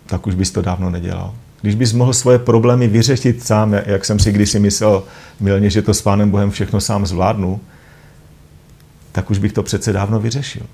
tak 0.06 0.26
už 0.26 0.34
bys 0.34 0.50
to 0.50 0.62
dávno 0.62 0.90
nedělal. 0.90 1.34
Když 1.60 1.74
bys 1.74 1.92
mohl 1.92 2.12
svoje 2.12 2.38
problémy 2.38 2.88
vyřešit 2.88 3.46
sám, 3.46 3.72
jak 3.72 4.04
jsem 4.04 4.18
si 4.18 4.32
kdysi 4.32 4.58
myslel 4.58 5.02
milně, 5.40 5.70
že 5.70 5.82
to 5.82 5.94
s 5.94 6.02
Pánem 6.02 6.30
Bohem 6.30 6.50
všechno 6.50 6.80
sám 6.80 7.06
zvládnu, 7.06 7.60
tak 9.12 9.30
už 9.30 9.38
bych 9.38 9.52
to 9.52 9.62
přece 9.62 9.92
dávno 9.92 10.20
vyřešil. 10.20 10.66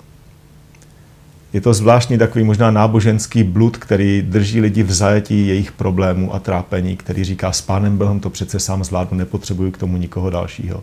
Je 1.52 1.60
to 1.60 1.74
zvláštní 1.74 2.18
takový 2.18 2.44
možná 2.44 2.70
náboženský 2.70 3.42
blud, 3.42 3.76
který 3.76 4.22
drží 4.22 4.60
lidi 4.60 4.82
v 4.82 4.92
zajetí 4.92 5.46
jejich 5.46 5.72
problémů 5.72 6.34
a 6.34 6.38
trápení, 6.38 6.96
který 6.96 7.24
říká, 7.24 7.52
s 7.52 7.60
Pánem 7.60 7.98
Bohem 7.98 8.20
to 8.20 8.30
přece 8.30 8.60
sám 8.60 8.84
zvládnu, 8.84 9.18
nepotřebuju 9.18 9.70
k 9.70 9.78
tomu 9.78 9.96
nikoho 9.96 10.30
dalšího 10.30 10.82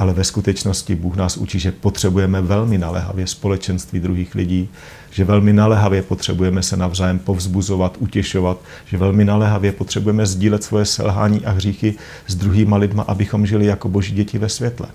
ale 0.00 0.12
ve 0.12 0.24
skutečnosti 0.24 0.94
Bůh 0.94 1.16
nás 1.16 1.36
učí, 1.36 1.60
že 1.60 1.72
potřebujeme 1.72 2.40
velmi 2.40 2.78
naléhavě 2.78 3.26
společenství 3.26 4.00
druhých 4.00 4.34
lidí, 4.34 4.68
že 5.10 5.24
velmi 5.24 5.52
naléhavě 5.52 6.02
potřebujeme 6.02 6.62
se 6.62 6.76
navzájem 6.76 7.18
povzbuzovat, 7.18 7.96
utěšovat, 7.98 8.58
že 8.86 8.96
velmi 8.96 9.24
naléhavě 9.24 9.72
potřebujeme 9.72 10.26
sdílet 10.26 10.64
svoje 10.64 10.84
selhání 10.84 11.44
a 11.44 11.50
hříchy 11.50 11.94
s 12.26 12.34
druhýma 12.34 12.76
lidma, 12.76 13.02
abychom 13.02 13.46
žili 13.46 13.66
jako 13.66 13.88
boží 13.88 14.14
děti 14.14 14.38
ve 14.38 14.48
světle. 14.48 14.86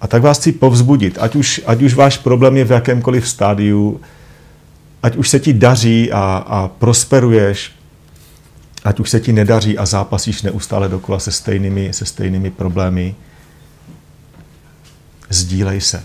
A 0.00 0.06
tak 0.06 0.22
vás 0.22 0.38
chci 0.38 0.52
povzbudit, 0.52 1.18
ať 1.20 1.36
už, 1.36 1.60
ať 1.66 1.82
už 1.82 1.94
váš 1.94 2.16
problém 2.16 2.56
je 2.56 2.64
v 2.64 2.70
jakémkoliv 2.70 3.28
stádiu, 3.28 4.00
ať 5.02 5.16
už 5.16 5.28
se 5.28 5.40
ti 5.40 5.52
daří 5.52 6.12
a, 6.12 6.44
a 6.46 6.68
prosperuješ, 6.68 7.72
ať 8.84 9.00
už 9.00 9.10
se 9.10 9.20
ti 9.20 9.32
nedaří 9.32 9.78
a 9.78 9.86
zápasíš 9.86 10.42
neustále 10.42 10.88
dokola 10.88 11.18
se 11.18 11.32
stejnými, 11.32 11.92
se 11.92 12.04
stejnými 12.04 12.50
problémy, 12.50 13.14
sdílej 15.28 15.80
se. 15.80 16.04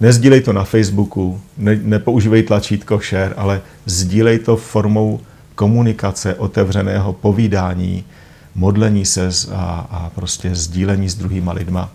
Nezdílej 0.00 0.40
to 0.40 0.52
na 0.52 0.64
Facebooku, 0.64 1.40
ne, 1.56 1.76
nepoužívej 1.82 2.42
tlačítko 2.42 2.98
share, 2.98 3.34
ale 3.36 3.62
sdílej 3.86 4.38
to 4.38 4.56
formou 4.56 5.20
komunikace, 5.54 6.34
otevřeného 6.34 7.12
povídání, 7.12 8.04
modlení 8.54 9.04
se 9.04 9.28
a, 9.52 9.86
a 9.90 10.10
prostě 10.14 10.54
sdílení 10.54 11.08
s 11.08 11.14
druhýma 11.14 11.52
lidma. 11.52 11.90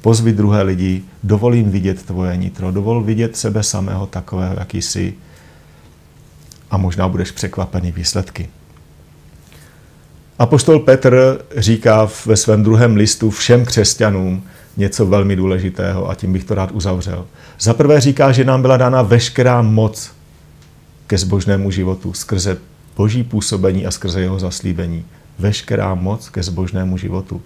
Pozvi 0.00 0.32
druhé 0.32 0.62
lidi, 0.62 1.02
dovolím 1.22 1.70
vidět 1.70 2.02
tvoje 2.02 2.36
nitro, 2.36 2.70
dovol 2.70 3.02
vidět 3.02 3.36
sebe 3.36 3.62
samého 3.62 4.06
takového, 4.06 4.54
jaký 4.58 4.82
jsi 4.82 5.14
a 6.70 6.76
možná 6.76 7.08
budeš 7.08 7.30
překvapený 7.30 7.92
výsledky. 7.92 8.48
Apoštol 10.38 10.78
Petr 10.78 11.44
říká 11.56 12.08
ve 12.26 12.36
svém 12.36 12.62
druhém 12.62 12.96
listu 12.96 13.30
všem 13.30 13.64
křesťanům, 13.64 14.42
něco 14.76 15.06
velmi 15.06 15.36
důležitého 15.36 16.10
a 16.10 16.14
tím 16.14 16.32
bych 16.32 16.44
to 16.44 16.54
rád 16.54 16.72
uzavřel. 16.72 17.26
Za 17.60 17.74
prvé 17.74 18.00
říká, 18.00 18.32
že 18.32 18.44
nám 18.44 18.62
byla 18.62 18.76
dána 18.76 19.02
veškerá 19.02 19.62
moc 19.62 20.12
ke 21.06 21.18
zbožnému 21.18 21.70
životu 21.70 22.12
skrze 22.12 22.56
boží 22.96 23.22
působení 23.22 23.86
a 23.86 23.90
skrze 23.90 24.20
jeho 24.20 24.38
zaslíbení. 24.38 25.04
Veškerá 25.38 25.94
moc 25.94 26.28
ke 26.28 26.42
zbožnému 26.42 26.96
životu. 26.96 27.42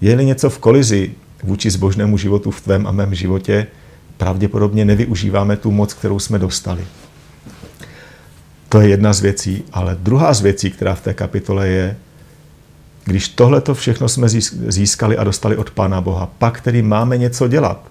Je-li 0.00 0.24
něco 0.24 0.50
v 0.50 0.58
kolizi 0.58 1.10
vůči 1.42 1.70
zbožnému 1.70 2.18
životu 2.18 2.50
v 2.50 2.60
tvém 2.60 2.86
a 2.86 2.92
mém 2.92 3.14
životě, 3.14 3.66
pravděpodobně 4.16 4.84
nevyužíváme 4.84 5.56
tu 5.56 5.70
moc, 5.70 5.94
kterou 5.94 6.18
jsme 6.18 6.38
dostali. 6.38 6.84
To 8.68 8.80
je 8.80 8.88
jedna 8.88 9.12
z 9.12 9.20
věcí, 9.20 9.64
ale 9.72 9.96
druhá 10.00 10.34
z 10.34 10.40
věcí, 10.40 10.70
která 10.70 10.94
v 10.94 11.00
té 11.00 11.14
kapitole 11.14 11.68
je, 11.68 11.96
když 13.04 13.28
tohle 13.28 13.60
to 13.60 13.74
všechno 13.74 14.08
jsme 14.08 14.28
získali 14.68 15.16
a 15.16 15.24
dostali 15.24 15.56
od 15.56 15.70
Pána 15.70 16.00
Boha, 16.00 16.30
pak 16.38 16.60
tedy 16.60 16.82
máme 16.82 17.18
něco 17.18 17.48
dělat. 17.48 17.88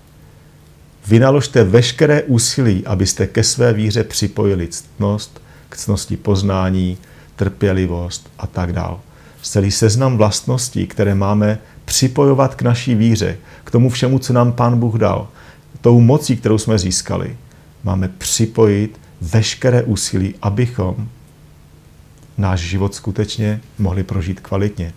Vynaložte 1.07 1.63
veškeré 1.63 2.23
úsilí, 2.23 2.85
abyste 2.85 3.27
ke 3.27 3.43
své 3.43 3.73
víře 3.73 4.03
připojili 4.03 4.67
ctnost, 4.67 5.41
k 5.69 5.77
ctnosti 5.77 6.17
poznání, 6.17 6.97
trpělivost 7.35 8.29
a 8.39 8.47
tak 8.47 8.73
dál. 8.73 8.99
Celý 9.41 9.71
seznam 9.71 10.17
vlastností, 10.17 10.87
které 10.87 11.15
máme 11.15 11.59
připojovat 11.87 12.55
k 12.55 12.61
naší 12.61 12.95
víře, 12.95 13.37
k 13.63 13.71
tomu 13.71 13.89
všemu, 13.89 14.19
co 14.19 14.33
nám 14.33 14.51
Pán 14.51 14.79
Bůh 14.79 14.95
dal, 14.95 15.27
tou 15.81 15.99
mocí, 15.99 16.37
kterou 16.37 16.57
jsme 16.57 16.79
získali, 16.79 17.37
máme 17.83 18.07
připojit 18.07 18.99
veškeré 19.21 19.83
úsilí, 19.83 20.35
abychom 20.41 21.09
náš 22.37 22.59
život 22.59 22.95
skutečně 22.95 23.61
mohli 23.79 24.03
prožít 24.03 24.39
kvalitně 24.39 24.93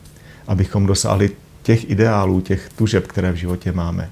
abychom 0.51 0.87
dosáhli 0.87 1.31
těch 1.63 1.91
ideálů, 1.91 2.41
těch 2.41 2.69
tužeb, 2.77 3.07
které 3.07 3.33
v 3.33 3.35
životě 3.35 3.73
máme. 3.73 4.11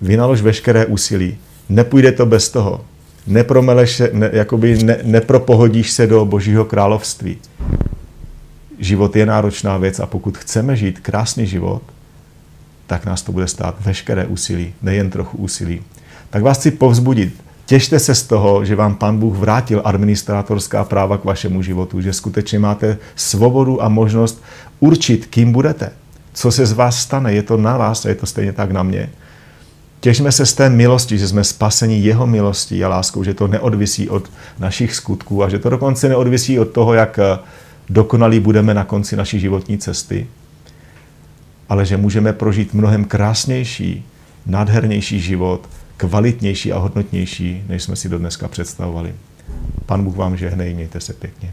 Vynalož 0.00 0.40
veškeré 0.40 0.86
úsilí. 0.86 1.38
Nepůjde 1.68 2.12
to 2.12 2.26
bez 2.26 2.48
toho. 2.48 2.84
Nepromeleš 3.26 4.02
ne, 4.12 4.30
jakoby 4.32 4.84
ne, 4.84 4.98
nepropohodíš 5.02 5.90
se 5.90 6.06
do 6.06 6.24
Božího 6.24 6.64
království. 6.64 7.38
Život 8.78 9.16
je 9.16 9.26
náročná 9.26 9.76
věc 9.76 10.00
a 10.00 10.06
pokud 10.06 10.38
chceme 10.38 10.76
žít 10.76 11.00
krásný 11.00 11.46
život, 11.46 11.82
tak 12.86 13.06
nás 13.06 13.22
to 13.22 13.32
bude 13.32 13.48
stát 13.48 13.74
veškeré 13.80 14.26
úsilí, 14.26 14.74
nejen 14.82 15.10
trochu 15.10 15.38
úsilí. 15.38 15.82
Tak 16.30 16.42
vás 16.42 16.58
chci 16.58 16.70
povzbudit. 16.70 17.34
Těšte 17.66 17.98
se 17.98 18.14
z 18.14 18.22
toho, 18.22 18.64
že 18.64 18.76
vám 18.76 18.94
Pan 18.94 19.18
Bůh 19.18 19.36
vrátil 19.36 19.82
administrátorská 19.84 20.84
práva 20.84 21.18
k 21.18 21.24
vašemu 21.24 21.62
životu, 21.62 22.00
že 22.00 22.12
skutečně 22.12 22.58
máte 22.58 22.98
svobodu 23.16 23.82
a 23.82 23.88
možnost 23.88 24.42
určit, 24.80 25.26
kým 25.26 25.52
budete. 25.52 25.90
Co 26.32 26.52
se 26.52 26.66
z 26.66 26.72
vás 26.72 26.98
stane, 26.98 27.32
je 27.32 27.42
to 27.42 27.56
na 27.56 27.76
vás 27.76 28.04
a 28.04 28.08
je 28.08 28.14
to 28.14 28.26
stejně 28.26 28.52
tak 28.52 28.70
na 28.70 28.82
mě. 28.82 29.10
Těžme 30.00 30.32
se 30.32 30.46
z 30.46 30.54
té 30.54 30.70
milosti, 30.70 31.18
že 31.18 31.28
jsme 31.28 31.44
spaseni 31.44 31.98
jeho 31.98 32.26
milostí 32.26 32.84
a 32.84 32.88
láskou, 32.88 33.24
že 33.24 33.34
to 33.34 33.48
neodvisí 33.48 34.08
od 34.08 34.30
našich 34.58 34.94
skutků 34.94 35.44
a 35.44 35.48
že 35.48 35.58
to 35.58 35.70
dokonce 35.70 36.08
neodvisí 36.08 36.58
od 36.58 36.68
toho, 36.68 36.94
jak 36.94 37.18
dokonalí 37.88 38.40
budeme 38.40 38.74
na 38.74 38.84
konci 38.84 39.16
naší 39.16 39.40
životní 39.40 39.78
cesty, 39.78 40.26
ale 41.68 41.86
že 41.86 41.96
můžeme 41.96 42.32
prožít 42.32 42.74
mnohem 42.74 43.04
krásnější, 43.04 44.04
nádhernější 44.46 45.20
život, 45.20 45.68
kvalitnější 45.96 46.72
a 46.72 46.78
hodnotnější, 46.78 47.62
než 47.68 47.82
jsme 47.82 47.96
si 47.96 48.08
do 48.08 48.18
dneska 48.18 48.48
představovali. 48.48 49.14
Pan 49.86 50.04
Bůh 50.04 50.16
vám 50.16 50.36
žehnej, 50.36 50.74
mějte 50.74 51.00
se 51.00 51.12
pěkně. 51.12 51.52